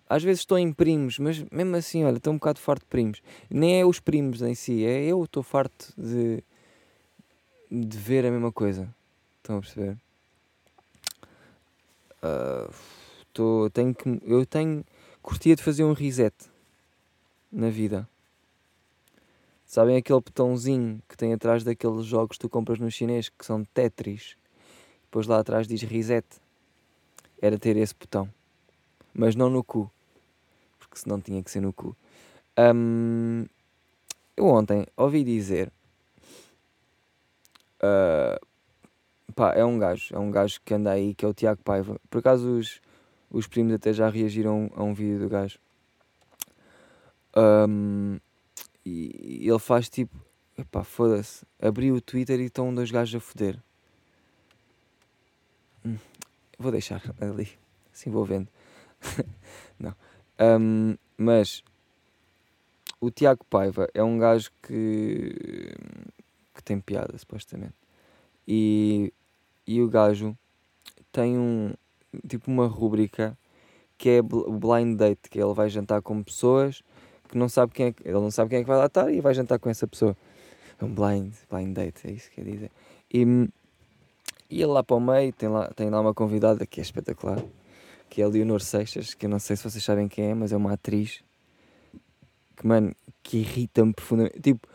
Às 0.06 0.22
vezes 0.22 0.40
estou 0.40 0.58
em 0.58 0.70
primos, 0.70 1.18
mas 1.18 1.42
mesmo 1.50 1.74
assim, 1.74 2.04
olha, 2.04 2.18
estou 2.18 2.34
um 2.34 2.36
bocado 2.36 2.58
farto 2.58 2.82
de 2.82 2.88
primos. 2.88 3.22
Nem 3.48 3.80
é 3.80 3.86
os 3.86 3.98
primos 3.98 4.42
em 4.42 4.54
si, 4.54 4.84
é 4.84 5.02
eu 5.04 5.24
estou 5.24 5.42
farto 5.42 5.94
de. 5.96 6.44
de 7.70 7.96
ver 7.96 8.26
a 8.26 8.30
mesma 8.30 8.52
coisa. 8.52 8.94
Estão 9.38 9.56
a 9.56 9.60
perceber? 9.60 9.96
Uh, 12.22 12.70
tô, 13.32 13.70
tenho 13.70 13.94
que, 13.94 14.20
eu 14.24 14.44
tenho. 14.46 14.84
curtia 15.22 15.56
de 15.56 15.62
fazer 15.62 15.84
um 15.84 15.92
reset 15.92 16.34
na 17.50 17.70
vida. 17.70 18.08
Sabem 19.64 19.96
aquele 19.96 20.20
botãozinho 20.20 21.00
que 21.08 21.16
tem 21.16 21.32
atrás 21.32 21.64
daqueles 21.64 22.04
jogos 22.04 22.36
que 22.36 22.40
tu 22.40 22.48
compras 22.48 22.78
no 22.78 22.90
chinês 22.90 23.30
que 23.30 23.44
são 23.44 23.64
Tetris? 23.64 24.36
Depois 25.04 25.26
lá 25.26 25.38
atrás 25.38 25.66
diz 25.66 25.82
reset. 25.82 26.26
Era 27.40 27.58
ter 27.58 27.76
esse 27.76 27.94
botão. 27.94 28.28
Mas 29.14 29.34
não 29.34 29.48
no 29.48 29.64
cu. 29.64 29.90
Porque 30.78 30.98
senão 30.98 31.20
tinha 31.20 31.42
que 31.42 31.50
ser 31.50 31.60
no 31.60 31.72
cu. 31.72 31.96
Um, 32.58 33.46
eu 34.36 34.46
ontem 34.46 34.86
ouvi 34.96 35.24
dizer. 35.24 35.72
Uh, 37.82 38.38
pá, 39.34 39.54
é 39.54 39.64
um 39.64 39.78
gajo. 39.78 40.14
É 40.14 40.18
um 40.18 40.30
gajo 40.30 40.60
que 40.64 40.74
anda 40.74 40.90
aí, 40.90 41.14
que 41.14 41.24
é 41.24 41.28
o 41.28 41.34
Tiago 41.34 41.62
Paiva. 41.62 41.98
Por 42.10 42.18
acaso 42.18 42.58
os, 42.58 42.80
os 43.32 43.46
primos 43.46 43.72
até 43.72 43.92
já 43.92 44.08
reagiram 44.08 44.70
a 44.74 44.82
um 44.82 44.92
vídeo 44.92 45.18
do 45.18 45.28
gajo. 45.28 45.58
Um, 47.34 48.20
e 48.84 49.48
ele 49.48 49.58
faz 49.58 49.88
tipo, 49.88 50.14
epá, 50.58 50.84
foda-se, 50.84 51.46
abriu 51.60 51.94
o 51.94 52.00
Twitter 52.00 52.38
e 52.40 52.44
estão 52.44 52.74
dois 52.74 52.90
gajos 52.90 53.14
a 53.14 53.20
foder. 53.20 53.58
Hum, 55.84 55.96
vou 56.58 56.70
deixar 56.70 57.02
ali, 57.20 57.48
assim 57.92 58.10
vou 58.10 58.24
vendo. 58.24 58.48
Não. 59.78 59.94
Um, 60.38 60.96
mas 61.16 61.64
o 63.00 63.10
Tiago 63.10 63.44
Paiva 63.46 63.88
é 63.94 64.02
um 64.02 64.18
gajo 64.18 64.50
que, 64.62 65.74
que 66.54 66.62
tem 66.62 66.78
piada, 66.78 67.16
supostamente. 67.16 67.74
E, 68.46 69.12
e 69.66 69.80
o 69.80 69.88
gajo 69.88 70.36
tem 71.10 71.38
um 71.38 71.72
tipo 72.28 72.50
uma 72.50 72.66
rúbrica 72.66 73.36
que 73.98 74.08
é 74.08 74.20
o 74.20 74.52
blind 74.52 74.96
date, 74.98 75.30
que 75.30 75.38
ele 75.38 75.54
vai 75.54 75.68
jantar 75.68 76.02
com 76.02 76.22
pessoas 76.22 76.82
que 77.32 77.38
não 77.38 77.48
sabe 77.48 77.72
quem 77.72 77.86
é, 77.86 77.94
ele 78.04 78.12
não 78.12 78.30
sabe 78.30 78.50
quem 78.50 78.58
é 78.58 78.62
que 78.62 78.68
vai 78.68 78.76
lá 78.76 78.86
estar 78.86 79.10
e 79.10 79.20
vai 79.20 79.32
jantar 79.32 79.58
com 79.58 79.70
essa 79.70 79.86
pessoa. 79.86 80.14
É 80.78 80.84
um 80.84 80.94
blind, 80.94 81.32
blind 81.50 81.74
date, 81.74 82.06
é 82.06 82.10
isso 82.10 82.28
que 82.28 82.42
quer 82.42 82.50
dizer. 82.50 82.70
E 83.12 83.48
ia 84.50 84.68
lá 84.68 84.84
para 84.84 84.96
o 84.96 85.00
meio, 85.00 85.32
tem 85.32 85.48
lá, 85.48 85.68
tem 85.68 85.88
lá 85.88 86.00
uma 86.00 86.12
convidada 86.12 86.66
que 86.66 86.78
é 86.78 86.82
espetacular, 86.82 87.42
que 88.10 88.20
é 88.20 88.24
a 88.24 88.28
Leonor 88.28 88.60
Seixas, 88.60 89.14
que 89.14 89.24
eu 89.24 89.30
não 89.30 89.38
sei 89.38 89.56
se 89.56 89.64
vocês 89.64 89.82
sabem 89.82 90.08
quem 90.08 90.26
é, 90.26 90.34
mas 90.34 90.52
é 90.52 90.56
uma 90.56 90.74
atriz 90.74 91.24
que, 92.54 92.66
mano, 92.66 92.94
que 93.22 93.38
irrita-me 93.38 93.94
profundamente. 93.94 94.38
Tipo, 94.38 94.68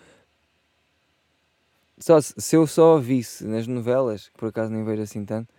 só, 1.99 2.19
se 2.19 2.55
eu 2.55 2.65
só 2.65 2.97
a 2.97 2.99
visse 2.99 3.45
nas 3.45 3.67
novelas, 3.67 4.29
que 4.29 4.37
por 4.37 4.49
acaso 4.49 4.71
nem 4.71 4.83
vejo 4.83 5.03
assim 5.03 5.23
tanto, 5.23 5.53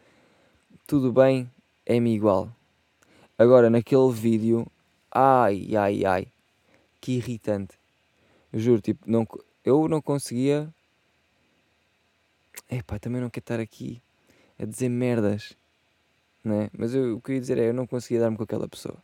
tudo 0.85 1.13
bem, 1.13 1.49
é-me 1.89 2.15
igual. 2.15 2.55
Agora, 3.39 3.71
naquele 3.71 4.13
vídeo, 4.13 4.67
ai, 5.11 5.75
ai, 5.75 6.05
ai, 6.05 6.29
que 7.01 7.13
irritante. 7.13 7.79
Juro, 8.53 8.83
tipo, 8.83 9.11
não, 9.11 9.27
eu 9.65 9.89
não 9.89 10.03
conseguia. 10.03 10.69
Epá, 12.71 12.99
também 12.99 13.23
não 13.23 13.31
quero 13.31 13.43
estar 13.43 13.61
aqui 13.61 14.03
a 14.59 14.67
dizer 14.67 14.91
merdas, 14.91 15.57
né? 16.45 16.69
Mas 16.77 16.95
eu, 16.95 17.17
o 17.17 17.21
que 17.23 17.31
eu 17.31 17.35
ia 17.37 17.41
dizer 17.41 17.57
é: 17.57 17.71
eu 17.71 17.75
não 17.75 17.87
conseguia 17.87 18.21
dar-me 18.21 18.37
com 18.37 18.43
aquela 18.43 18.69
pessoa. 18.69 18.97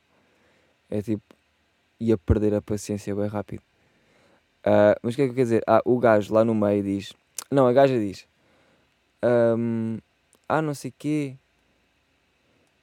É 0.91 1.01
tipo, 1.01 1.25
ia 1.99 2.19
perder 2.19 2.55
a 2.55 2.61
paciência 2.61 3.15
bem 3.15 3.29
rápido. 3.29 3.63
Uh, 4.67 4.97
mas 5.03 5.15
o 5.15 5.17
que 5.17 5.23
é 5.23 5.25
que 5.27 5.31
eu 5.31 5.35
quero 5.35 5.47
dizer? 5.47 5.63
Ah, 5.67 5.81
o 5.85 5.99
gajo 5.99 6.35
lá 6.35 6.45
no 6.45 6.55
meio 6.55 6.83
diz: 6.83 7.15
Não, 7.51 7.67
a 7.67 7.73
gaja 7.73 7.99
diz: 7.99 8.27
um, 9.57 9.99
Ah, 10.49 10.61
não 10.61 10.75
sei 10.75 10.93
quê. 10.97 11.39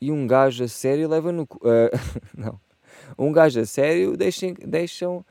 E 0.01 0.11
um 0.11 0.25
gajo 0.25 0.63
a 0.63 0.67
sério 0.67 1.07
leva 1.07 1.31
no. 1.31 1.43
Uh, 1.43 1.89
não. 2.35 2.59
Um 3.17 3.31
gajo 3.31 3.59
a 3.59 3.65
sério 3.65 4.17
deixam, 4.17 4.53
deixam 4.65 5.25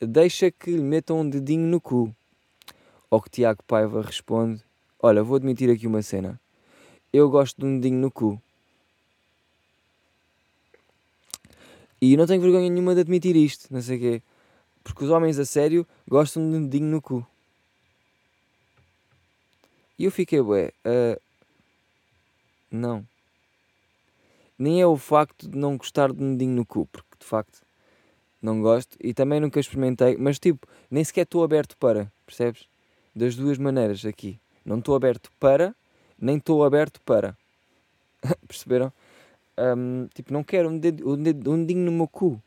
deixa 0.00 0.50
que 0.50 0.70
lhe 0.70 0.82
metam 0.82 1.20
um 1.20 1.28
dedinho 1.28 1.66
no 1.66 1.80
cu. 1.80 2.14
Ao 3.10 3.20
que 3.20 3.28
Tiago 3.28 3.62
Paiva 3.64 4.00
responde: 4.00 4.62
Olha, 5.00 5.22
vou 5.22 5.36
admitir 5.36 5.68
aqui 5.70 5.86
uma 5.86 6.02
cena. 6.02 6.40
Eu 7.12 7.28
gosto 7.28 7.60
de 7.60 7.66
um 7.66 7.78
dedinho 7.78 8.00
no 8.00 8.10
cu. 8.10 8.40
E 12.00 12.16
não 12.16 12.26
tenho 12.26 12.40
vergonha 12.40 12.68
nenhuma 12.68 12.94
de 12.94 13.00
admitir 13.00 13.36
isto, 13.36 13.72
não 13.72 13.80
sei 13.80 13.96
o 13.96 14.00
quê. 14.00 14.22
Porque 14.82 15.04
os 15.04 15.10
homens 15.10 15.38
a 15.38 15.44
sério 15.44 15.86
gostam 16.08 16.50
de 16.50 16.56
um 16.56 16.66
dedinho 16.66 16.90
no 16.90 17.02
cu. 17.02 17.26
E 19.98 20.04
eu 20.04 20.10
fiquei, 20.10 20.40
ué, 20.40 20.72
uh, 20.84 21.20
não. 22.70 23.06
Nem 24.62 24.80
é 24.80 24.86
o 24.86 24.96
facto 24.96 25.48
de 25.48 25.58
não 25.58 25.76
gostar 25.76 26.12
de 26.12 26.20
dedinho 26.20 26.54
no 26.54 26.64
cu, 26.64 26.86
porque 26.86 27.16
de 27.18 27.26
facto 27.26 27.62
não 28.40 28.62
gosto 28.62 28.96
e 29.02 29.12
também 29.12 29.40
nunca 29.40 29.58
experimentei, 29.58 30.16
mas 30.16 30.38
tipo, 30.38 30.68
nem 30.88 31.02
sequer 31.02 31.22
estou 31.22 31.42
aberto 31.42 31.76
para, 31.76 32.12
percebes? 32.24 32.68
Das 33.12 33.34
duas 33.34 33.58
maneiras 33.58 34.04
aqui. 34.04 34.38
Não 34.64 34.78
estou 34.78 34.94
aberto 34.94 35.32
para, 35.40 35.74
nem 36.16 36.36
estou 36.36 36.62
aberto 36.62 37.00
para. 37.00 37.36
Perceberam? 38.46 38.92
Um, 39.58 40.06
tipo, 40.14 40.32
não 40.32 40.44
quero 40.44 40.68
um, 40.68 40.78
dedo, 40.78 41.10
um, 41.10 41.20
dedo, 41.20 41.50
um 41.50 41.64
dedinho 41.64 41.84
no 41.86 41.90
meu 41.90 42.06
cu. 42.06 42.40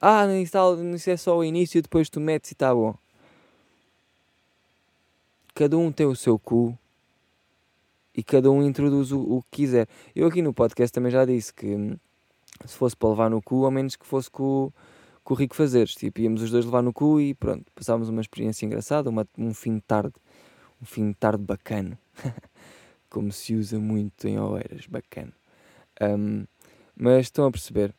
Ah, 0.00 0.26
isso, 0.38 0.56
isso 0.94 1.10
é 1.10 1.16
só 1.18 1.36
o 1.36 1.44
início, 1.44 1.82
depois 1.82 2.08
tu 2.08 2.20
metes 2.20 2.52
e 2.52 2.54
está 2.54 2.74
bom. 2.74 2.94
Cada 5.54 5.76
um 5.76 5.92
tem 5.92 6.06
o 6.06 6.16
seu 6.16 6.38
cu 6.38 6.78
e 8.20 8.22
cada 8.22 8.50
um 8.50 8.62
introduz 8.62 9.12
o, 9.12 9.18
o 9.18 9.42
que 9.44 9.62
quiser. 9.62 9.88
Eu 10.14 10.26
aqui 10.28 10.42
no 10.42 10.52
podcast 10.52 10.92
também 10.92 11.10
já 11.10 11.24
disse 11.24 11.54
que 11.54 11.74
hum, 11.74 11.96
se 12.66 12.76
fosse 12.76 12.94
para 12.94 13.08
levar 13.08 13.30
no 13.30 13.40
cu, 13.40 13.64
ao 13.64 13.70
menos 13.70 13.96
que 13.96 14.04
fosse 14.06 14.30
com, 14.30 14.70
com 15.24 15.32
o 15.32 15.36
Rico 15.38 15.56
Fazeres. 15.56 15.94
Tipo, 15.94 16.20
íamos 16.20 16.42
os 16.42 16.50
dois 16.50 16.66
levar 16.66 16.82
no 16.82 16.92
cu 16.92 17.18
e 17.18 17.32
pronto, 17.32 17.64
passávamos 17.74 18.10
uma 18.10 18.20
experiência 18.20 18.66
engraçada, 18.66 19.08
uma, 19.08 19.26
um 19.38 19.54
fim 19.54 19.76
de 19.76 19.80
tarde, 19.80 20.12
um 20.82 20.84
fim 20.84 21.08
de 21.08 21.14
tarde 21.14 21.42
bacana. 21.42 21.98
Como 23.08 23.32
se 23.32 23.54
usa 23.54 23.78
muito 23.78 24.28
em 24.28 24.38
Oeiras, 24.38 24.84
bacana. 24.86 25.32
Um, 26.02 26.44
mas 26.94 27.22
estão 27.22 27.46
a 27.46 27.50
perceber? 27.50 27.94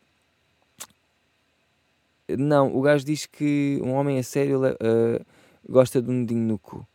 Não, 2.29 2.75
o 2.75 2.79
gajo 2.79 3.03
diz 3.03 3.25
que 3.25 3.81
um 3.83 3.93
homem 3.93 4.19
a 4.19 4.23
sério 4.23 4.61
uh, 4.61 5.25
gosta 5.67 5.99
de 5.99 6.11
um 6.11 6.23
dedinho 6.23 6.47
no 6.47 6.59
cu. 6.59 6.87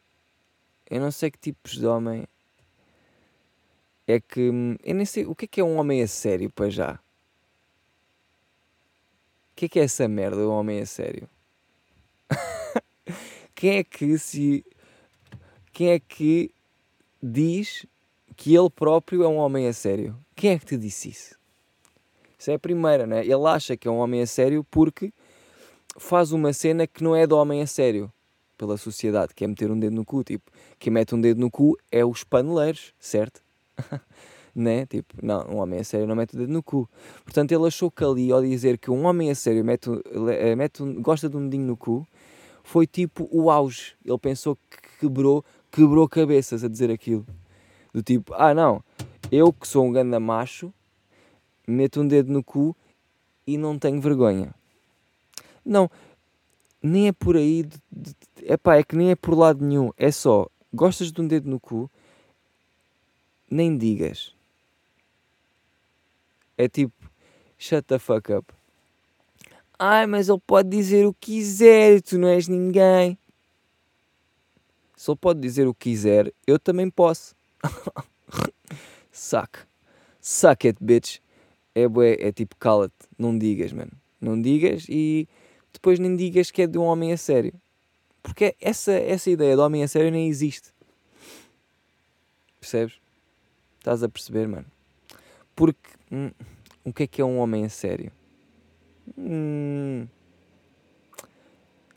Eu 0.88 1.00
não 1.00 1.10
sei 1.10 1.28
que 1.28 1.38
tipos 1.40 1.72
de 1.72 1.86
homem 1.86 2.24
é 4.06 4.20
que. 4.20 4.50
Hum, 4.50 4.76
eu 4.84 4.94
nem 4.94 5.06
sei. 5.06 5.26
O 5.26 5.34
que 5.34 5.44
é 5.46 5.48
que 5.48 5.60
é 5.60 5.64
um 5.64 5.76
homem 5.76 6.02
a 6.02 6.08
sério, 6.08 6.50
para 6.50 6.70
já? 6.70 7.00
que 9.56 9.64
é 9.64 9.68
que 9.70 9.80
é 9.80 9.84
essa 9.84 10.06
merda, 10.06 10.36
um 10.36 10.50
homem 10.50 10.80
a 10.80 10.86
sério? 10.86 11.26
quem 13.54 13.78
é 13.78 13.84
que 13.84 14.18
se. 14.18 14.64
Quem 15.72 15.88
é 15.88 15.98
que 15.98 16.50
diz 17.22 17.86
que 18.36 18.54
ele 18.54 18.68
próprio 18.68 19.24
é 19.24 19.28
um 19.28 19.36
homem 19.36 19.66
a 19.66 19.72
sério? 19.72 20.16
Quem 20.34 20.52
é 20.52 20.58
que 20.58 20.66
te 20.66 20.76
disse 20.76 21.08
isso? 21.08 21.36
Isso 22.38 22.50
é 22.50 22.54
a 22.54 22.58
primeira, 22.58 23.06
né? 23.06 23.20
Ele 23.20 23.46
acha 23.46 23.76
que 23.76 23.88
é 23.88 23.90
um 23.90 23.96
homem 23.96 24.20
a 24.20 24.26
sério 24.26 24.62
porque 24.70 25.10
faz 25.98 26.32
uma 26.32 26.52
cena 26.52 26.86
que 26.86 27.02
não 27.02 27.16
é 27.16 27.26
de 27.26 27.32
homem 27.32 27.62
a 27.62 27.66
sério 27.66 28.12
pela 28.58 28.76
sociedade, 28.76 29.34
que 29.34 29.44
é 29.44 29.46
meter 29.46 29.70
um 29.70 29.78
dedo 29.78 29.96
no 29.96 30.04
cu. 30.04 30.22
Tipo, 30.22 30.50
quem 30.78 30.92
mete 30.92 31.14
um 31.14 31.20
dedo 31.20 31.40
no 31.40 31.50
cu 31.50 31.78
é 31.90 32.04
os 32.04 32.24
paneleiros, 32.24 32.94
certo? 32.98 33.42
né? 34.54 34.86
Tipo, 34.86 35.14
não, 35.22 35.46
um 35.48 35.56
homem 35.58 35.80
a 35.80 35.84
sério 35.84 36.06
não 36.06 36.16
mete 36.16 36.34
o 36.34 36.38
dedo 36.38 36.52
no 36.52 36.62
cu. 36.62 36.88
Portanto, 37.24 37.52
ele 37.52 37.66
achou 37.66 37.90
que 37.90 38.02
ali, 38.02 38.32
ao 38.32 38.42
dizer 38.42 38.78
que 38.78 38.90
um 38.90 39.04
homem 39.04 39.30
a 39.30 39.34
sério 39.34 39.64
mete, 39.64 39.90
eh, 40.30 40.56
mete, 40.56 40.82
gosta 41.00 41.28
de 41.28 41.36
um 41.36 41.48
dedinho 41.48 41.66
no 41.66 41.76
cu, 41.76 42.06
foi 42.64 42.86
tipo 42.86 43.28
o 43.30 43.50
auge. 43.50 43.94
Ele 44.04 44.18
pensou 44.18 44.56
que 44.56 44.98
quebrou, 45.00 45.44
quebrou 45.70 46.08
cabeças 46.08 46.64
a 46.64 46.68
dizer 46.68 46.90
aquilo. 46.90 47.26
Do 47.92 48.02
tipo, 48.02 48.34
ah 48.34 48.54
não, 48.54 48.82
eu 49.30 49.52
que 49.52 49.66
sou 49.68 49.84
um 49.84 49.92
ganda 49.92 50.18
macho, 50.18 50.72
meto 51.66 52.00
um 52.00 52.08
dedo 52.08 52.32
no 52.32 52.42
cu 52.42 52.76
e 53.46 53.56
não 53.56 53.78
tenho 53.78 54.00
vergonha. 54.00 54.54
Não, 55.64 55.90
nem 56.82 57.08
é 57.08 57.12
por 57.12 57.36
aí. 57.36 57.62
De, 57.62 57.78
de, 57.90 58.14
epá, 58.44 58.76
é 58.76 58.82
que 58.82 58.96
nem 58.96 59.10
é 59.10 59.16
por 59.16 59.36
lado 59.36 59.64
nenhum. 59.64 59.90
É 59.96 60.10
só, 60.10 60.48
gostas 60.72 61.10
de 61.10 61.20
um 61.20 61.26
dedo 61.26 61.48
no 61.48 61.58
cu, 61.58 61.90
nem 63.50 63.76
digas. 63.76 64.34
É 66.58 66.68
tipo, 66.68 66.94
shut 67.58 67.82
the 67.86 67.98
fuck 67.98 68.32
up. 68.32 68.52
Ai, 69.78 70.06
mas 70.06 70.28
ele 70.28 70.40
pode 70.46 70.70
dizer 70.70 71.06
o 71.06 71.12
que 71.12 71.32
quiser 71.32 72.00
tu 72.00 72.18
não 72.18 72.28
és 72.28 72.48
ninguém. 72.48 73.18
Se 74.96 75.10
ele 75.10 75.18
pode 75.18 75.40
dizer 75.40 75.68
o 75.68 75.74
que 75.74 75.90
quiser, 75.90 76.32
eu 76.46 76.58
também 76.58 76.88
posso. 76.88 77.36
Suck. 79.12 79.58
Suck 80.20 80.66
it, 80.66 80.82
bitch. 80.82 81.18
É, 81.74 81.86
bué, 81.86 82.16
é 82.18 82.32
tipo, 82.32 82.56
cala-te. 82.56 82.94
Não 83.18 83.38
digas, 83.38 83.72
mano. 83.72 83.92
Não 84.18 84.40
digas 84.40 84.86
e 84.88 85.28
depois 85.72 85.98
nem 85.98 86.16
digas 86.16 86.50
que 86.50 86.62
é 86.62 86.66
de 86.66 86.78
um 86.78 86.82
homem 86.82 87.12
a 87.12 87.18
sério. 87.18 87.52
Porque 88.22 88.56
essa, 88.60 88.92
essa 88.92 89.30
ideia 89.30 89.54
de 89.54 89.60
homem 89.60 89.84
a 89.84 89.88
sério 89.88 90.10
nem 90.10 90.26
existe. 90.26 90.72
Percebes? 92.58 92.98
Estás 93.86 94.02
a 94.02 94.08
perceber, 94.08 94.48
mano? 94.48 94.66
Porque 95.54 95.90
hum, 96.10 96.32
o 96.84 96.92
que 96.92 97.04
é 97.04 97.06
que 97.06 97.22
é 97.22 97.24
um 97.24 97.38
homem 97.38 97.64
a 97.64 97.68
sério? 97.68 98.10
Hum, 99.16 100.08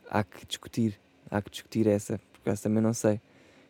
há 0.08 0.22
que 0.22 0.46
discutir. 0.46 1.00
Há 1.28 1.42
que 1.42 1.50
discutir 1.50 1.88
essa, 1.88 2.20
porque 2.32 2.48
essa 2.48 2.68
também 2.68 2.80
não 2.80 2.94
sei. 2.94 3.20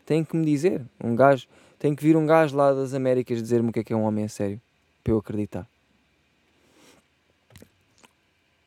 Tem 0.05 0.23
que 0.23 0.37
me 0.37 0.45
dizer. 0.45 0.85
Um 1.03 1.17
gajo. 1.17 1.49
Tem 1.79 1.95
que 1.95 2.05
vir 2.05 2.15
um 2.15 2.27
gajo 2.27 2.55
lá 2.55 2.75
das 2.75 2.93
Américas 2.93 3.41
dizer-me 3.41 3.71
o 3.71 3.73
que 3.73 3.81
é 3.81 3.85
que 3.85 3.95
é 3.95 3.97
um 3.97 4.03
homem 4.03 4.27
a 4.27 4.29
sério. 4.29 4.61
Para 5.03 5.15
eu 5.15 5.19
acreditar. 5.19 5.67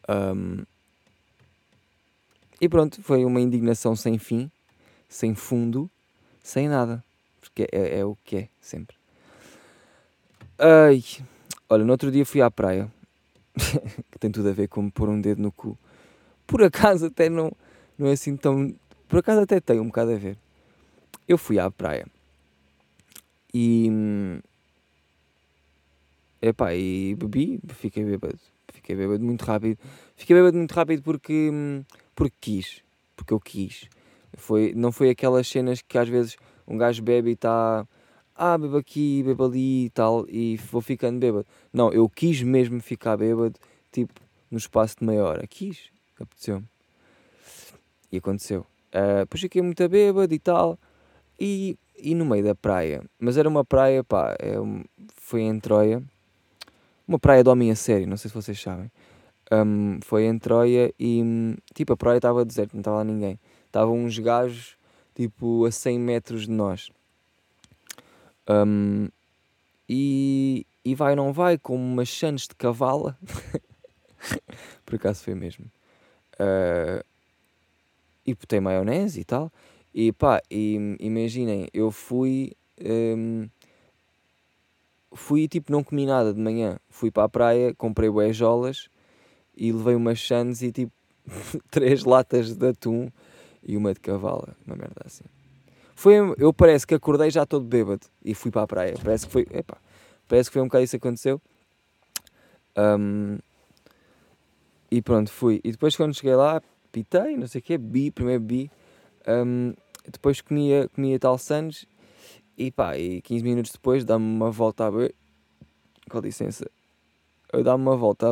Um, 0.09 0.63
e 2.59 2.67
pronto, 2.67 3.03
foi 3.03 3.23
uma 3.23 3.39
indignação 3.39 3.95
sem 3.95 4.17
fim, 4.17 4.49
sem 5.07 5.35
fundo, 5.35 5.87
sem 6.41 6.67
nada. 6.67 7.03
Porque 7.39 7.67
é, 7.71 7.99
é 7.99 8.03
o 8.03 8.17
que 8.25 8.35
é, 8.37 8.49
sempre. 8.59 9.02
Ai, 10.57 11.03
olha, 11.67 11.83
no 11.83 11.91
outro 11.91 12.11
dia 12.11 12.25
fui 12.25 12.41
à 12.41 12.51
praia, 12.51 12.91
que 14.11 14.19
tem 14.19 14.31
tudo 14.31 14.49
a 14.49 14.51
ver 14.51 14.67
com 14.67 14.89
pôr 14.89 15.09
um 15.09 15.19
dedo 15.19 15.41
no 15.41 15.51
cu. 15.51 15.77
Por 16.45 16.61
acaso 16.61 17.07
até 17.07 17.29
não, 17.29 17.51
não 17.97 18.07
é 18.07 18.11
assim 18.11 18.37
tão. 18.37 18.73
Por 19.07 19.19
acaso 19.19 19.41
até 19.41 19.59
tem 19.59 19.79
um 19.79 19.87
bocado 19.87 20.11
a 20.11 20.15
ver. 20.15 20.37
Eu 21.27 21.37
fui 21.37 21.57
à 21.57 21.71
praia 21.71 22.05
e. 23.53 23.89
Epá, 26.41 26.75
e 26.75 27.15
bebi, 27.15 27.59
fiquei 27.69 28.03
bêbado. 28.03 28.39
Fiquei 28.71 28.95
bêbado 28.95 29.23
muito 29.23 29.43
rápido. 29.43 29.79
Fiquei 30.15 30.35
bêbado 30.35 30.57
muito 30.57 30.73
rápido 30.73 31.01
porque. 31.01 31.49
porque 32.15 32.35
quis. 32.39 32.83
Porque 33.15 33.33
eu 33.33 33.39
quis. 33.39 33.89
Foi, 34.35 34.73
não 34.75 34.91
foi 34.91 35.09
aquelas 35.09 35.47
cenas 35.47 35.81
que 35.81 35.97
às 35.97 36.09
vezes 36.09 36.37
um 36.67 36.77
gajo 36.77 37.01
bebe 37.01 37.29
e 37.29 37.33
está 37.33 37.87
ah, 38.35 38.57
bebo 38.57 38.77
aqui, 38.77 39.23
bebo 39.23 39.45
ali 39.45 39.85
e 39.85 39.89
tal, 39.89 40.25
e 40.29 40.57
vou 40.71 40.81
ficando 40.81 41.19
bêbado. 41.19 41.45
Não, 41.71 41.91
eu 41.91 42.09
quis 42.09 42.41
mesmo 42.41 42.81
ficar 42.81 43.17
bêbado, 43.17 43.59
tipo, 43.91 44.13
no 44.49 44.57
espaço 44.57 44.97
de 44.99 45.05
meia 45.05 45.23
hora. 45.23 45.45
Quis, 45.47 45.89
apeteceu-me. 46.19 46.65
E 48.11 48.17
aconteceu. 48.17 48.61
Uh, 48.89 49.19
depois 49.21 49.41
fiquei 49.41 49.61
muito 49.61 49.87
bêbado 49.87 50.33
e 50.33 50.39
tal. 50.39 50.79
E, 51.39 51.77
e 51.97 52.13
no 52.15 52.25
meio 52.25 52.43
da 52.43 52.55
praia, 52.55 53.03
mas 53.19 53.37
era 53.37 53.49
uma 53.49 53.65
praia, 53.65 54.03
pá, 54.03 54.35
é 54.39 54.55
foi 55.17 55.41
em 55.41 55.59
Troia, 55.59 56.01
uma 57.07 57.17
praia 57.19 57.43
de 57.43 57.49
homem 57.49 57.71
a 57.71 57.75
sério, 57.75 58.07
não 58.07 58.17
sei 58.17 58.29
se 58.29 58.35
vocês 58.35 58.59
sabem. 58.61 58.91
Um, 59.51 59.99
foi 60.03 60.25
em 60.25 60.37
Troia 60.37 60.93
e 60.99 61.21
tipo 61.73 61.93
a 61.93 61.97
praia 61.97 62.17
estava 62.17 62.45
deserta, 62.45 62.75
não 62.75 62.81
estava 62.81 62.97
lá 62.97 63.03
ninguém. 63.03 63.39
Estavam 63.65 64.03
uns 64.03 64.17
gajos 64.19 64.77
tipo 65.15 65.65
a 65.65 65.71
100 65.71 65.99
metros 65.99 66.43
de 66.43 66.51
nós. 66.51 66.89
Um, 68.49 69.07
e, 69.87 70.65
e 70.83 70.95
vai 70.95 71.15
não 71.15 71.31
vai 71.31 71.57
com 71.57 71.75
umas 71.75 72.07
chanes 72.07 72.47
de 72.47 72.55
cavala. 72.55 73.17
Por 74.85 74.95
acaso 74.95 75.23
foi 75.23 75.35
mesmo. 75.35 75.65
Uh, 76.35 77.03
e 78.25 78.33
botei 78.33 78.59
maionese 78.59 79.21
e 79.21 79.23
tal. 79.23 79.51
E 79.93 80.11
pá, 80.11 80.41
e, 80.49 80.97
imaginem, 80.99 81.67
eu 81.73 81.91
fui. 81.91 82.53
Um, 82.83 83.47
fui 85.13 85.47
tipo, 85.47 85.71
não 85.71 85.83
comi 85.83 86.05
nada 86.05 86.33
de 86.33 86.39
manhã. 86.39 86.79
Fui 86.89 87.11
para 87.11 87.25
a 87.25 87.29
praia, 87.29 87.73
comprei 87.75 88.09
boejolas 88.09 88.89
e 89.55 89.71
levei 89.71 89.95
umas 89.95 90.17
chanes 90.17 90.61
e 90.61 90.71
tipo 90.71 90.91
três 91.69 92.03
latas 92.03 92.55
de 92.55 92.67
atum 92.67 93.11
e 93.61 93.77
uma 93.77 93.93
de 93.93 93.99
cavala, 93.99 94.55
uma 94.65 94.75
merda 94.75 95.01
assim. 95.05 95.25
Foi, 95.95 96.15
eu 96.37 96.53
parece 96.53 96.85
que 96.85 96.93
acordei 96.93 97.29
já 97.29 97.45
todo 97.45 97.65
bêbado 97.65 98.07
e 98.23 98.33
fui 98.33 98.51
para 98.51 98.63
a 98.63 98.67
praia. 98.67 98.95
Parece 99.03 99.25
que 99.25 99.31
foi, 99.31 99.47
epá, 99.51 99.77
parece 100.27 100.49
que 100.49 100.53
foi 100.53 100.61
um 100.61 100.65
bocado 100.65 100.83
isso 100.83 100.91
que 100.91 101.07
aconteceu. 101.07 101.41
Um, 102.77 103.37
e 104.89 105.01
pronto, 105.01 105.31
fui. 105.31 105.61
E 105.63 105.71
depois 105.71 105.95
quando 105.95 106.13
cheguei 106.13 106.35
lá, 106.35 106.61
pitei, 106.91 107.37
não 107.37 107.47
sei 107.47 107.59
o 107.59 107.63
quê, 107.63 107.77
bi, 107.77 108.11
primeiro 108.11 108.41
bi. 108.41 108.71
Um, 109.27 109.73
depois 110.05 110.41
comia, 110.41 110.89
comia 110.89 111.17
tal 111.17 111.37
Santos 111.37 111.85
e 112.57 112.71
pá, 112.71 112.97
e 112.97 113.21
15 113.21 113.43
minutos 113.43 113.71
depois 113.71 114.03
dá-me 114.03 114.25
uma 114.25 114.51
volta 114.51 114.87
a... 114.87 114.91
Com 116.09 116.19
licença. 116.19 116.69
Eu 117.51 117.63
dá-me 117.63 117.83
uma 117.83 117.95
volta 117.95 118.27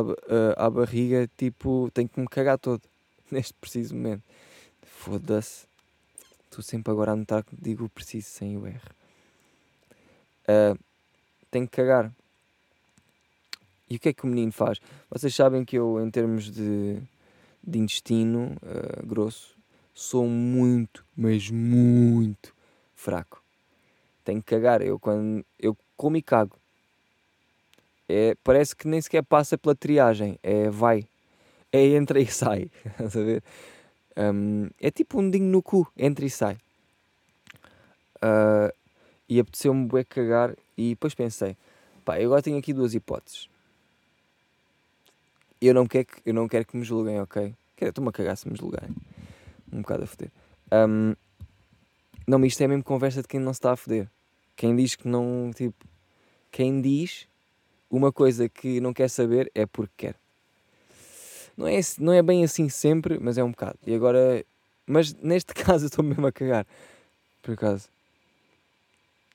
à, 0.56 0.66
à 0.66 0.70
barriga, 0.70 1.28
tipo, 1.36 1.90
tenho 1.94 2.08
que 2.08 2.20
me 2.20 2.26
cagar 2.28 2.58
todo. 2.58 2.82
Neste 3.30 3.54
preciso 3.54 3.94
momento. 3.94 4.22
Foda-se. 4.82 5.71
Estou 6.52 6.62
sempre 6.62 6.92
agora 6.92 7.12
a 7.12 7.16
notar 7.16 7.42
que 7.42 7.56
digo 7.58 7.88
preciso 7.88 8.28
sem 8.28 8.58
o 8.58 8.66
R. 8.66 8.78
Uh, 10.46 10.78
tenho 11.50 11.66
que 11.66 11.74
cagar. 11.74 12.12
E 13.88 13.96
o 13.96 13.98
que 13.98 14.10
é 14.10 14.12
que 14.12 14.22
o 14.24 14.26
menino 14.26 14.52
faz? 14.52 14.78
Vocês 15.08 15.34
sabem 15.34 15.64
que 15.64 15.78
eu, 15.78 15.98
em 15.98 16.10
termos 16.10 16.50
de, 16.50 17.00
de 17.66 17.78
intestino 17.78 18.54
uh, 18.62 19.06
grosso, 19.06 19.56
sou 19.94 20.26
muito, 20.26 21.06
mas 21.16 21.48
muito 21.48 22.54
fraco. 22.94 23.42
Tenho 24.22 24.42
que 24.42 24.54
cagar. 24.54 24.82
Eu, 24.82 24.98
quando, 24.98 25.42
eu 25.58 25.74
como 25.96 26.18
e 26.18 26.22
cago. 26.22 26.58
É, 28.06 28.36
parece 28.44 28.76
que 28.76 28.86
nem 28.86 29.00
sequer 29.00 29.22
passa 29.22 29.56
pela 29.56 29.74
triagem. 29.74 30.38
É 30.42 30.68
vai. 30.68 31.08
É 31.72 31.82
entra 31.82 32.20
e 32.20 32.26
sai. 32.30 32.70
Estás 32.84 33.16
a 33.16 33.22
ver? 33.22 33.42
Um, 34.16 34.68
é 34.80 34.90
tipo 34.90 35.20
um 35.20 35.30
dinho 35.30 35.46
no 35.46 35.62
cu, 35.62 35.90
entra 35.96 36.24
e 36.24 36.30
sai. 36.30 36.58
Uh, 38.16 38.72
e 39.28 39.40
apeteceu-me 39.40 39.86
bué 39.86 40.04
cagar 40.04 40.54
e 40.76 40.90
depois 40.90 41.14
pensei, 41.14 41.56
pá, 42.04 42.20
eu 42.20 42.26
agora 42.26 42.42
tenho 42.42 42.58
aqui 42.58 42.72
duas 42.72 42.94
hipóteses. 42.94 43.48
Eu 45.60 45.74
não 45.74 45.86
quero 45.86 46.06
que, 46.06 46.20
eu 46.26 46.34
não 46.34 46.48
quero 46.48 46.66
que 46.66 46.76
me 46.76 46.84
julguem, 46.84 47.20
ok? 47.20 47.54
Estou-me 47.80 48.10
a 48.10 48.12
cagar 48.12 48.36
se 48.36 48.48
me 48.48 48.56
julgarem. 48.56 48.94
Um 49.72 49.80
bocado 49.80 50.04
a 50.04 50.06
foder. 50.06 50.30
Um, 50.70 51.14
não, 52.26 52.38
mas 52.38 52.48
isto 52.48 52.62
é 52.62 52.68
mesmo 52.68 52.84
conversa 52.84 53.22
de 53.22 53.28
quem 53.28 53.40
não 53.40 53.52
se 53.52 53.58
está 53.58 53.72
a 53.72 53.76
foder. 53.76 54.08
Quem 54.54 54.76
diz 54.76 54.94
que 54.94 55.08
não, 55.08 55.50
tipo... 55.54 55.86
Quem 56.50 56.80
diz 56.80 57.26
uma 57.90 58.12
coisa 58.12 58.48
que 58.48 58.80
não 58.80 58.92
quer 58.92 59.08
saber 59.08 59.50
é 59.54 59.66
porque 59.66 59.92
quer. 59.96 60.21
Não 61.62 61.68
é, 61.68 61.80
não 62.00 62.12
é 62.12 62.20
bem 62.20 62.42
assim 62.42 62.68
sempre, 62.68 63.20
mas 63.20 63.38
é 63.38 63.44
um 63.44 63.52
bocado. 63.52 63.78
E 63.86 63.94
agora... 63.94 64.44
Mas 64.84 65.14
neste 65.14 65.54
caso 65.54 65.84
eu 65.84 65.86
estou 65.86 66.04
mesmo 66.04 66.26
a 66.26 66.32
cagar. 66.32 66.66
Por 67.40 67.54
acaso. 67.54 67.88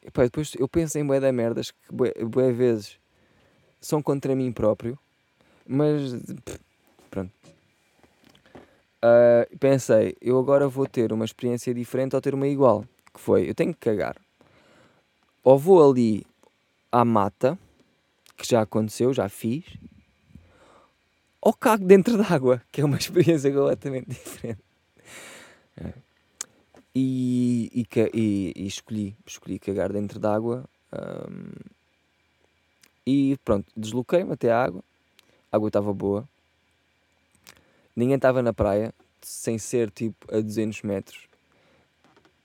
Epá, 0.05 0.23
depois 0.23 0.51
eu 0.59 0.67
penso 0.67 0.99
em 0.99 1.05
bué 1.05 1.21
da 1.21 1.31
merdas 1.31 1.71
que 1.71 1.77
bué, 1.89 2.13
bué 2.25 2.51
vezes 2.51 2.99
são 3.79 4.01
contra 4.03 4.35
mim 4.35 4.51
próprio. 4.51 4.99
Mas... 5.65 6.15
Pff, 6.43 6.59
pronto. 7.09 7.31
Uh, 8.97 9.57
pensei, 9.57 10.17
eu 10.19 10.37
agora 10.37 10.67
vou 10.67 10.85
ter 10.85 11.13
uma 11.13 11.23
experiência 11.23 11.73
diferente 11.73 12.13
ou 12.13 12.21
ter 12.21 12.33
uma 12.33 12.47
igual. 12.47 12.83
Que 13.13 13.21
foi, 13.21 13.49
eu 13.49 13.55
tenho 13.55 13.73
que 13.73 13.79
cagar. 13.79 14.17
Ou 15.45 15.57
vou 15.57 15.89
ali 15.89 16.25
à 16.91 17.05
mata, 17.05 17.57
que 18.35 18.45
já 18.45 18.63
aconteceu, 18.63 19.13
já 19.13 19.29
fiz, 19.29 19.63
ou 21.47 21.53
cago 21.53 21.85
dentro 21.85 22.17
d'água, 22.17 22.61
que 22.71 22.81
é 22.81 22.85
uma 22.85 22.97
experiência 22.97 23.51
completamente 23.51 24.07
diferente. 24.09 24.61
É. 25.77 25.93
E, 26.93 27.71
e, 27.73 27.87
e, 28.13 28.53
e, 28.55 28.67
escolhi, 28.67 29.15
escolhi 29.25 29.59
cagar 29.59 29.93
dentro 29.93 30.19
d'água. 30.19 30.65
Um, 30.91 31.51
e 33.05 33.37
pronto, 33.45 33.67
desloquei-me 33.77 34.33
até 34.33 34.51
a 34.51 34.63
água. 34.63 34.83
A 35.51 35.55
água 35.55 35.69
estava 35.69 35.93
boa 35.93 36.27
ninguém 37.97 38.15
estava 38.15 38.43
na 38.43 38.53
praia, 38.53 38.93
sem 39.23 39.57
ser 39.57 39.89
tipo 39.89 40.27
a 40.31 40.39
200 40.39 40.83
metros. 40.83 41.27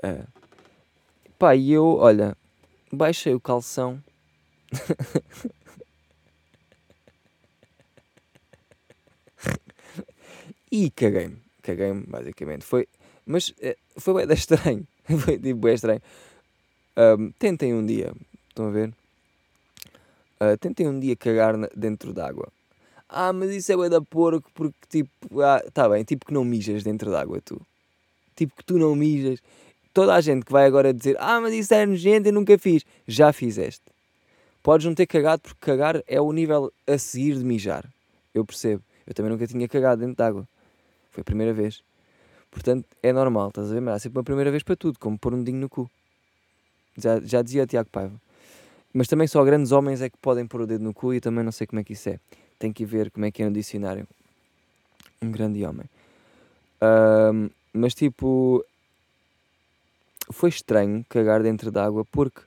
Uh, 0.02 0.26
pá, 1.38 1.54
e 1.54 1.70
eu, 1.70 1.96
olha, 1.98 2.34
baixei 2.90 3.34
o 3.34 3.40
calção. 3.40 4.02
e 10.72 10.90
caguei-me. 10.90 11.36
Caguei-me, 11.62 12.04
basicamente. 12.06 12.64
Foi, 12.64 12.88
mas 13.26 13.54
eh, 13.60 13.76
foi 13.96 14.26
bem 14.26 14.34
estranho. 14.34 14.86
foi 15.20 15.38
tipo 15.38 15.60
bem 15.60 15.74
estranho. 15.74 16.02
Um, 16.96 17.30
tentem 17.38 17.74
um 17.74 17.86
dia, 17.86 18.12
estão 18.48 18.66
a 18.66 18.70
ver? 18.70 18.88
Uh, 20.40 20.56
tentem 20.58 20.88
um 20.88 20.98
dia 20.98 21.14
cagar 21.14 21.54
dentro 21.76 22.12
d'água 22.12 22.50
ah, 23.12 23.32
mas 23.32 23.50
isso 23.50 23.70
é 23.70 23.76
bué 23.76 23.90
da 23.90 24.00
porco 24.00 24.50
porque 24.54 24.78
tipo, 24.88 25.42
ah, 25.42 25.62
tá 25.74 25.86
bem, 25.86 26.02
tipo 26.02 26.24
que 26.24 26.32
não 26.32 26.44
mijas 26.44 26.82
dentro 26.82 27.10
d'água 27.10 27.42
tu. 27.42 27.60
Tipo 28.34 28.56
que 28.56 28.64
tu 28.64 28.78
não 28.78 28.96
mijas. 28.96 29.38
Toda 29.92 30.14
a 30.14 30.20
gente 30.22 30.46
que 30.46 30.52
vai 30.52 30.64
agora 30.64 30.94
dizer, 30.94 31.16
ah, 31.20 31.38
mas 31.38 31.52
isso 31.52 31.74
é 31.74 31.84
nojento, 31.84 32.28
eu 32.28 32.32
nunca 32.32 32.58
fiz. 32.58 32.82
Já 33.06 33.30
fizeste. 33.30 33.84
Podes 34.62 34.86
não 34.86 34.94
ter 34.94 35.06
cagado 35.06 35.42
porque 35.42 35.60
cagar 35.60 36.02
é 36.06 36.20
o 36.22 36.32
nível 36.32 36.72
a 36.86 36.96
seguir 36.96 37.36
de 37.36 37.44
mijar. 37.44 37.84
Eu 38.34 38.46
percebo. 38.46 38.82
Eu 39.06 39.12
também 39.12 39.30
nunca 39.30 39.46
tinha 39.46 39.68
cagado 39.68 40.00
dentro 40.00 40.16
d'água. 40.16 40.48
Foi 41.12 41.20
a 41.20 41.24
primeira 41.24 41.52
vez. 41.52 41.82
Portanto, 42.50 42.84
é 43.02 43.12
normal, 43.12 43.48
estás 43.48 43.70
a 43.70 43.74
ver? 43.74 43.80
Mas 43.80 43.94
há 43.94 43.98
sempre 44.00 44.18
uma 44.18 44.24
primeira 44.24 44.50
vez 44.50 44.64
para 44.64 44.74
tudo, 44.74 44.98
como 44.98 45.16
pôr 45.16 45.32
um 45.32 45.44
dinho 45.44 45.58
no 45.58 45.68
cu. 45.68 45.88
Já, 46.98 47.20
já 47.20 47.40
dizia 47.40 47.66
Tiago 47.66 47.88
Paiva. 47.90 48.20
Mas 48.92 49.06
também 49.06 49.26
só 49.26 49.42
grandes 49.44 49.72
homens 49.72 50.02
é 50.02 50.10
que 50.10 50.18
podem 50.18 50.46
pôr 50.46 50.62
o 50.62 50.66
dedo 50.66 50.82
no 50.82 50.92
cu 50.92 51.14
e 51.14 51.20
também 51.20 51.44
não 51.44 51.52
sei 51.52 51.66
como 51.66 51.80
é 51.80 51.84
que 51.84 51.92
isso 51.92 52.08
é 52.08 52.18
tem 52.62 52.72
que 52.72 52.84
ver 52.84 53.10
como 53.10 53.26
é 53.26 53.30
que 53.32 53.42
é 53.42 53.46
no 53.46 53.52
dicionário. 53.52 54.06
Um 55.20 55.32
grande 55.32 55.64
homem. 55.64 55.86
Mas 57.72 57.92
tipo, 57.92 58.64
foi 60.30 60.48
estranho 60.48 61.04
cagar 61.08 61.42
dentro 61.42 61.72
d'água 61.72 62.04
porque 62.04 62.40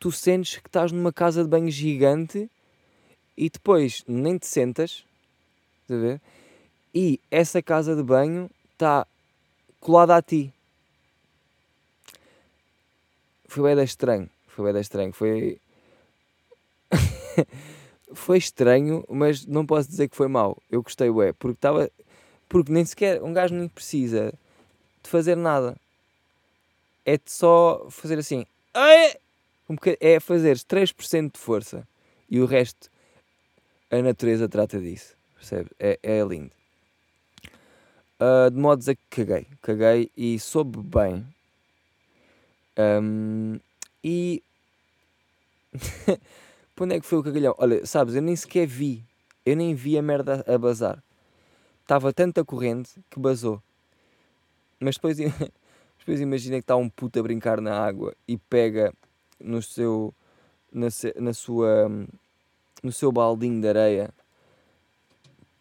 tu 0.00 0.10
sentes 0.10 0.56
que 0.56 0.68
estás 0.68 0.90
numa 0.90 1.12
casa 1.12 1.42
de 1.42 1.50
banho 1.50 1.70
gigante 1.70 2.50
e 3.36 3.50
depois 3.50 4.02
nem 4.08 4.38
te 4.38 4.46
sentas, 4.46 5.04
a 5.92 5.98
ver? 5.98 6.20
E 6.94 7.18
essa 7.30 7.62
casa 7.62 7.96
de 7.96 8.02
banho 8.02 8.50
está 8.72 9.06
colada 9.80 10.16
a 10.16 10.22
ti. 10.22 10.52
Foi 13.46 13.74
bem 13.74 13.84
estranho. 13.84 14.30
Foi 14.48 14.72
bem 14.72 14.80
estranho. 14.80 15.12
Foi. 15.12 15.58
foi 18.14 18.38
estranho, 18.38 19.04
mas 19.08 19.46
não 19.46 19.66
posso 19.66 19.88
dizer 19.88 20.08
que 20.08 20.16
foi 20.16 20.28
mau. 20.28 20.56
Eu 20.70 20.82
gostei, 20.82 21.10
ué, 21.10 21.32
porque 21.32 21.56
estava. 21.56 21.90
Porque 22.48 22.72
nem 22.72 22.84
sequer. 22.84 23.22
Um 23.22 23.32
gajo 23.32 23.54
nem 23.54 23.68
precisa 23.68 24.32
de 25.02 25.10
fazer 25.10 25.36
nada. 25.36 25.76
É 27.04 27.16
de 27.16 27.30
só 27.30 27.86
fazer 27.90 28.18
assim. 28.18 28.46
Um 29.68 29.76
é 30.00 30.20
fazer 30.20 30.56
3% 30.56 31.32
de 31.32 31.38
força. 31.38 31.86
E 32.30 32.40
o 32.40 32.46
resto. 32.46 32.90
A 33.90 34.00
natureza 34.00 34.48
trata 34.48 34.80
disso. 34.80 35.14
Percebe? 35.42 35.70
É, 35.76 35.98
é 36.04 36.22
lindo. 36.22 36.52
Uh, 38.20 38.48
de 38.48 38.56
modos 38.56 38.88
a 38.88 38.94
que 38.94 39.02
caguei. 39.10 39.48
Caguei 39.60 40.08
e 40.16 40.38
soube 40.38 40.78
bem. 40.78 41.26
Um, 42.78 43.58
e. 44.04 44.40
Para 46.76 46.84
onde 46.84 46.94
é 46.94 47.00
que 47.00 47.06
foi 47.06 47.18
o 47.18 47.24
cagalhão? 47.24 47.56
Olha, 47.58 47.84
sabes, 47.84 48.14
eu 48.14 48.22
nem 48.22 48.36
sequer 48.36 48.68
vi. 48.68 49.04
Eu 49.44 49.56
nem 49.56 49.74
vi 49.74 49.98
a 49.98 50.02
merda 50.02 50.44
a 50.46 50.56
bazar. 50.56 51.02
Estava 51.80 52.12
tanta 52.12 52.44
corrente 52.44 52.92
que 53.10 53.18
basou. 53.18 53.60
Mas 54.78 54.94
depois, 54.94 55.16
depois 55.98 56.20
imagina 56.20 56.58
que 56.58 56.62
está 56.62 56.76
um 56.76 56.88
puto 56.88 57.18
a 57.18 57.22
brincar 57.22 57.60
na 57.60 57.76
água 57.76 58.14
e 58.28 58.38
pega 58.38 58.94
no 59.40 59.60
seu, 59.60 60.14
na, 60.72 60.86
na 61.16 61.34
sua, 61.34 61.88
no 62.80 62.92
seu 62.92 63.10
baldinho 63.10 63.60
de 63.60 63.68
areia, 63.68 64.14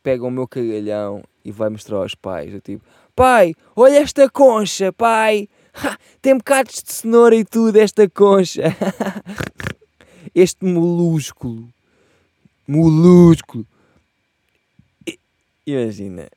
pega 0.04 0.26
o 0.26 0.32
meu 0.32 0.48
cagalhão 0.48 1.24
e 1.44 1.52
vai 1.52 1.70
mostrar 1.70 1.98
aos 1.98 2.16
pais. 2.16 2.54
Eu 2.54 2.62
tipo, 2.62 2.84
pai, 3.16 3.54
olha 3.76 3.98
esta 3.98 4.30
concha, 4.30 4.92
pai, 4.92 5.48
ha, 5.74 5.98
tem 6.22 6.38
bocados 6.38 6.82
de 6.82 6.92
cenoura 6.92 7.36
e 7.36 7.46
tudo, 7.46 7.78
esta 7.78 8.10
concha. 8.10 8.64
este 10.34 10.66
molúsculo, 10.66 11.68
molúsculo. 12.68 13.66
Imagina, 15.66 16.28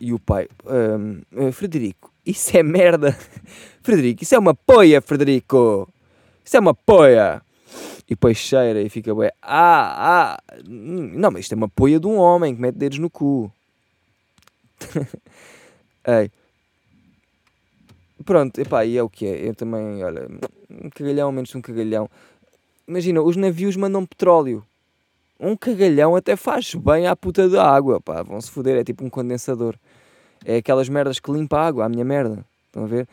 e 0.00 0.12
o 0.12 0.18
pai, 0.18 0.48
um, 0.66 1.52
Frederico, 1.52 2.12
isso 2.26 2.56
é 2.56 2.62
merda. 2.62 3.16
Frederico, 3.82 4.22
isso 4.22 4.34
é 4.34 4.38
uma 4.38 4.54
poia, 4.54 5.00
Frederico. 5.00 5.88
Isso 6.44 6.56
é 6.56 6.60
uma 6.60 6.74
poia. 6.74 7.40
E 8.06 8.10
depois 8.10 8.36
cheira 8.36 8.82
e 8.82 8.88
fica 8.88 9.14
bem. 9.14 9.30
Ah, 9.40 10.36
ah. 10.36 10.62
Não, 10.66 11.30
mas 11.30 11.42
isto 11.42 11.52
é 11.52 11.56
uma 11.56 11.68
poia 11.68 11.98
de 11.98 12.06
um 12.06 12.18
homem 12.18 12.54
que 12.54 12.60
mete 12.60 12.76
dedos 12.76 12.98
no 12.98 13.08
cu. 13.08 13.50
Ei. 16.06 16.30
Pronto, 18.24 18.58
epá, 18.60 18.84
e 18.84 18.96
é 18.96 19.02
o 19.02 19.08
que 19.08 19.26
é. 19.26 19.48
Eu 19.48 19.54
também, 19.54 20.04
olha, 20.04 20.28
um 20.70 20.90
cagalhão 20.90 21.32
menos 21.32 21.54
um 21.54 21.62
cagalhão. 21.62 22.08
Imagina, 22.86 23.22
os 23.22 23.36
navios 23.36 23.76
mandam 23.76 24.04
petróleo. 24.04 24.64
Um 25.40 25.56
cagalhão 25.56 26.14
até 26.14 26.36
faz 26.36 26.74
bem 26.74 27.06
à 27.06 27.16
puta 27.16 27.48
da 27.48 27.68
água, 27.68 28.00
pá. 28.00 28.22
Vão 28.22 28.40
se 28.40 28.50
foder, 28.50 28.76
é 28.78 28.84
tipo 28.84 29.04
um 29.04 29.10
condensador. 29.10 29.76
É 30.44 30.56
aquelas 30.56 30.88
merdas 30.88 31.18
que 31.18 31.32
limpa 31.32 31.58
a 31.58 31.66
água, 31.66 31.86
a 31.86 31.88
minha 31.88 32.04
merda. 32.04 32.44
Estão 32.66 32.84
a 32.84 32.86
ver? 32.86 33.08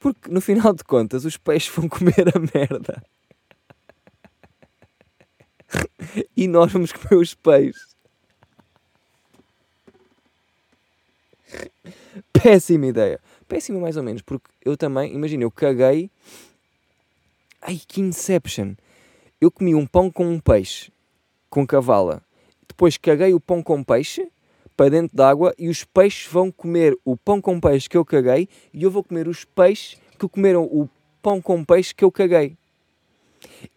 Porque 0.00 0.30
no 0.30 0.40
final 0.40 0.72
de 0.72 0.84
contas 0.84 1.24
os 1.24 1.36
peixes 1.36 1.70
vão 1.74 1.88
comer 1.88 2.32
a 2.34 2.38
merda. 2.38 3.02
E 6.36 6.46
nós 6.48 6.72
vamos 6.72 6.92
comer 6.92 7.20
os 7.20 7.34
peixes. 7.34 7.94
Péssima 12.32 12.86
ideia. 12.86 13.20
Péssima 13.48 13.78
mais 13.78 13.96
ou 13.96 14.02
menos, 14.02 14.22
porque 14.22 14.48
eu 14.64 14.76
também, 14.76 15.14
imagina, 15.14 15.44
eu 15.44 15.50
caguei. 15.50 16.10
Ai, 17.60 17.80
que 17.86 18.00
inception! 18.00 18.74
Eu 19.40 19.50
comi 19.50 19.74
um 19.74 19.86
pão 19.86 20.10
com 20.10 20.26
um 20.26 20.40
peixe, 20.40 20.90
com 21.50 21.66
cavala. 21.66 22.22
Depois 22.66 22.96
caguei 22.96 23.34
o 23.34 23.40
pão 23.40 23.62
com 23.62 23.82
peixe 23.82 24.28
para 24.76 24.90
dentro 24.90 25.16
d'água 25.16 25.54
e 25.58 25.68
os 25.68 25.84
peixes 25.84 26.30
vão 26.30 26.50
comer 26.50 26.96
o 27.04 27.16
pão 27.16 27.40
com 27.40 27.60
peixe 27.60 27.88
que 27.88 27.96
eu 27.96 28.04
caguei 28.04 28.48
e 28.72 28.82
eu 28.82 28.90
vou 28.90 29.04
comer 29.04 29.28
os 29.28 29.44
peixes 29.44 29.98
que 30.18 30.28
comeram 30.28 30.64
o 30.64 30.88
pão 31.22 31.40
com 31.40 31.64
peixe 31.64 31.94
que 31.94 32.04
eu 32.04 32.10
caguei. 32.10 32.56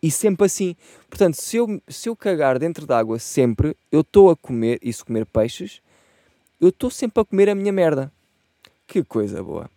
E 0.01 0.11
sempre 0.11 0.45
assim. 0.45 0.75
Portanto, 1.09 1.35
se 1.35 1.57
eu, 1.57 1.81
se 1.87 2.09
eu 2.09 2.15
cagar 2.15 2.59
dentro 2.59 2.85
d'água 2.85 3.19
sempre, 3.19 3.75
eu 3.91 4.01
estou 4.01 4.29
a 4.29 4.35
comer, 4.35 4.79
e 4.81 4.91
se 4.91 5.03
comer 5.03 5.25
peixes, 5.25 5.81
eu 6.59 6.69
estou 6.69 6.89
sempre 6.89 7.21
a 7.21 7.25
comer 7.25 7.49
a 7.49 7.55
minha 7.55 7.71
merda. 7.71 8.11
Que 8.85 9.03
coisa 9.03 9.43
boa. 9.43 9.69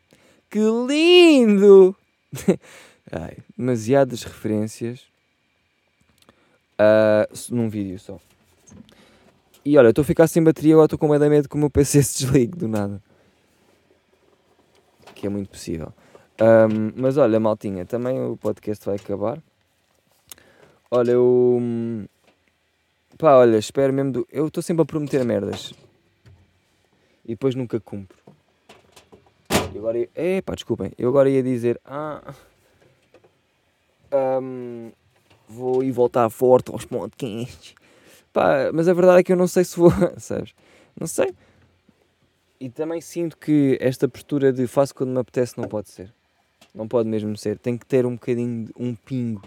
Que 0.48 0.61
lindo! 0.61 1.94
Ai, 3.12 3.38
demasiadas 3.57 4.22
referências 4.22 5.00
uh, 6.81 7.55
num 7.55 7.68
vídeo 7.68 7.98
só. 7.98 8.18
E 9.64 9.76
olha, 9.76 9.88
estou 9.90 10.03
a 10.03 10.05
ficar 10.05 10.26
sem 10.26 10.42
bateria, 10.42 10.74
agora 10.74 10.87
estou 10.87 10.98
com 10.98 11.09
medo, 11.09 11.29
medo 11.29 11.48
que 11.48 11.55
o 11.55 11.59
meu 11.59 11.70
PC 11.70 12.03
se 12.03 12.24
desligue 12.24 12.57
do 12.57 12.66
nada. 12.66 13.03
Que 15.14 15.26
é 15.26 15.31
muito 15.31 15.50
possível. 15.50 15.92
Um, 16.40 16.92
mas 16.96 17.18
olha, 17.18 17.38
maltinha, 17.38 17.85
também 17.85 18.18
o 18.18 18.37
podcast 18.37 18.85
vai 18.87 18.96
acabar. 18.96 19.38
Olha, 20.90 21.12
eu. 21.12 21.62
Pá, 23.16 23.37
olha, 23.37 23.57
espero 23.57 23.92
mesmo. 23.92 24.12
Do... 24.12 24.29
Eu 24.33 24.48
estou 24.48 24.62
sempre 24.62 24.83
a 24.83 24.87
prometer 24.87 25.24
merdas. 25.24 25.72
E 27.24 27.29
depois 27.29 27.55
nunca 27.55 27.79
cumpro. 27.79 28.18
E 29.72 29.79
agora 29.79 29.98
ia. 29.98 30.09
É, 30.14 30.42
desculpem. 30.55 30.92
Eu 30.98 31.09
agora 31.11 31.31
ia 31.31 31.42
dizer. 31.42 31.81
Ah. 31.85 32.35
Um, 34.12 34.90
vou 35.48 35.85
ir 35.85 35.92
voltar 35.92 36.29
forte 36.29 36.72
aos 36.72 36.85
podcasts. 36.85 37.74
Pá, 38.33 38.72
mas 38.72 38.88
a 38.88 38.92
verdade 38.92 39.20
é 39.20 39.22
que 39.22 39.33
eu 39.33 39.37
não 39.37 39.46
sei 39.46 39.62
se 39.62 39.76
vou, 39.76 39.92
sabes? 40.18 40.53
Não 40.98 41.07
sei. 41.07 41.33
E 42.59 42.68
também 42.68 43.00
sinto 43.00 43.37
que 43.37 43.79
esta 43.81 44.09
postura 44.09 44.53
de 44.53 44.66
faço 44.66 44.94
quando 44.94 45.11
me 45.11 45.20
apetece 45.20 45.57
não 45.57 45.68
pode 45.68 45.88
ser. 45.88 46.12
Não 46.74 46.88
pode 46.88 47.09
mesmo 47.09 47.37
ser. 47.37 47.59
Tem 47.59 47.79
que 47.79 47.87
ter 47.87 48.05
um 48.05 48.14
bocadinho, 48.14 48.66
de, 48.66 48.72
um 48.76 48.94
pingo, 48.94 49.42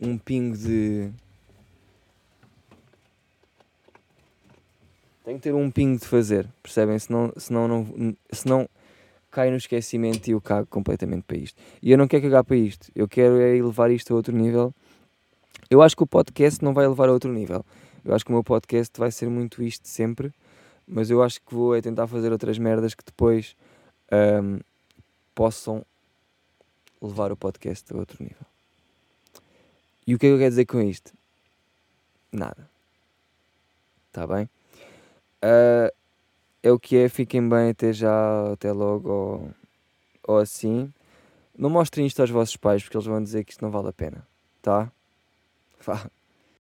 um 0.00 0.18
pingo 0.18 0.56
de. 0.56 1.10
Tem 5.24 5.36
que 5.36 5.42
ter 5.42 5.54
um 5.54 5.70
pingo 5.70 5.98
de 5.98 6.06
fazer, 6.06 6.48
percebem? 6.62 6.98
Senão, 6.98 7.32
senão, 7.36 7.66
não, 7.66 8.16
senão 8.30 8.68
cai 9.30 9.50
no 9.50 9.56
esquecimento 9.56 10.28
e 10.28 10.30
eu 10.30 10.40
cago 10.40 10.66
completamente 10.68 11.24
para 11.24 11.36
isto. 11.36 11.60
E 11.82 11.90
eu 11.90 11.98
não 11.98 12.06
quero 12.06 12.22
cagar 12.22 12.44
para 12.44 12.56
isto. 12.56 12.90
Eu 12.94 13.08
quero 13.08 13.40
é 13.40 13.56
elevar 13.56 13.90
isto 13.90 14.12
a 14.12 14.16
outro 14.16 14.34
nível. 14.34 14.72
Eu 15.68 15.82
acho 15.82 15.96
que 15.96 16.02
o 16.02 16.06
podcast 16.06 16.64
não 16.64 16.72
vai 16.72 16.86
levar 16.86 17.08
a 17.08 17.12
outro 17.12 17.32
nível. 17.32 17.64
Eu 18.04 18.14
acho 18.14 18.24
que 18.24 18.30
o 18.30 18.34
meu 18.34 18.44
podcast 18.44 18.98
vai 18.98 19.10
ser 19.10 19.28
muito 19.28 19.62
isto 19.64 19.88
sempre, 19.88 20.32
mas 20.86 21.10
eu 21.10 21.22
acho 21.22 21.40
que 21.40 21.52
vou 21.52 21.74
é 21.74 21.82
tentar 21.82 22.06
fazer 22.06 22.30
outras 22.30 22.56
merdas 22.56 22.94
que 22.94 23.04
depois 23.04 23.56
um, 24.42 24.60
possam 25.34 25.84
levar 27.02 27.32
o 27.32 27.36
podcast 27.36 27.92
a 27.92 27.96
outro 27.96 28.22
nível. 28.22 28.55
E 30.06 30.14
o 30.14 30.18
que 30.18 30.26
é 30.26 30.28
que 30.28 30.34
eu 30.34 30.38
quero 30.38 30.50
dizer 30.50 30.66
com 30.66 30.80
isto? 30.80 31.12
Nada. 32.32 32.68
Está 34.08 34.26
bem? 34.26 34.48
Uh, 35.42 35.92
é 36.62 36.72
o 36.72 36.78
que 36.78 36.96
é, 36.96 37.08
fiquem 37.08 37.46
bem 37.48 37.70
até 37.70 37.92
já, 37.92 38.52
até 38.52 38.72
logo, 38.72 39.10
ou, 39.10 39.50
ou 40.26 40.38
assim. 40.38 40.92
Não 41.56 41.70
mostrem 41.70 42.06
isto 42.06 42.20
aos 42.20 42.30
vossos 42.30 42.56
pais 42.56 42.82
porque 42.82 42.96
eles 42.96 43.06
vão 43.06 43.22
dizer 43.22 43.44
que 43.44 43.52
isto 43.52 43.62
não 43.62 43.70
vale 43.70 43.88
a 43.88 43.92
pena, 43.92 44.26
tá? 44.62 44.90
Vá. 45.84 46.10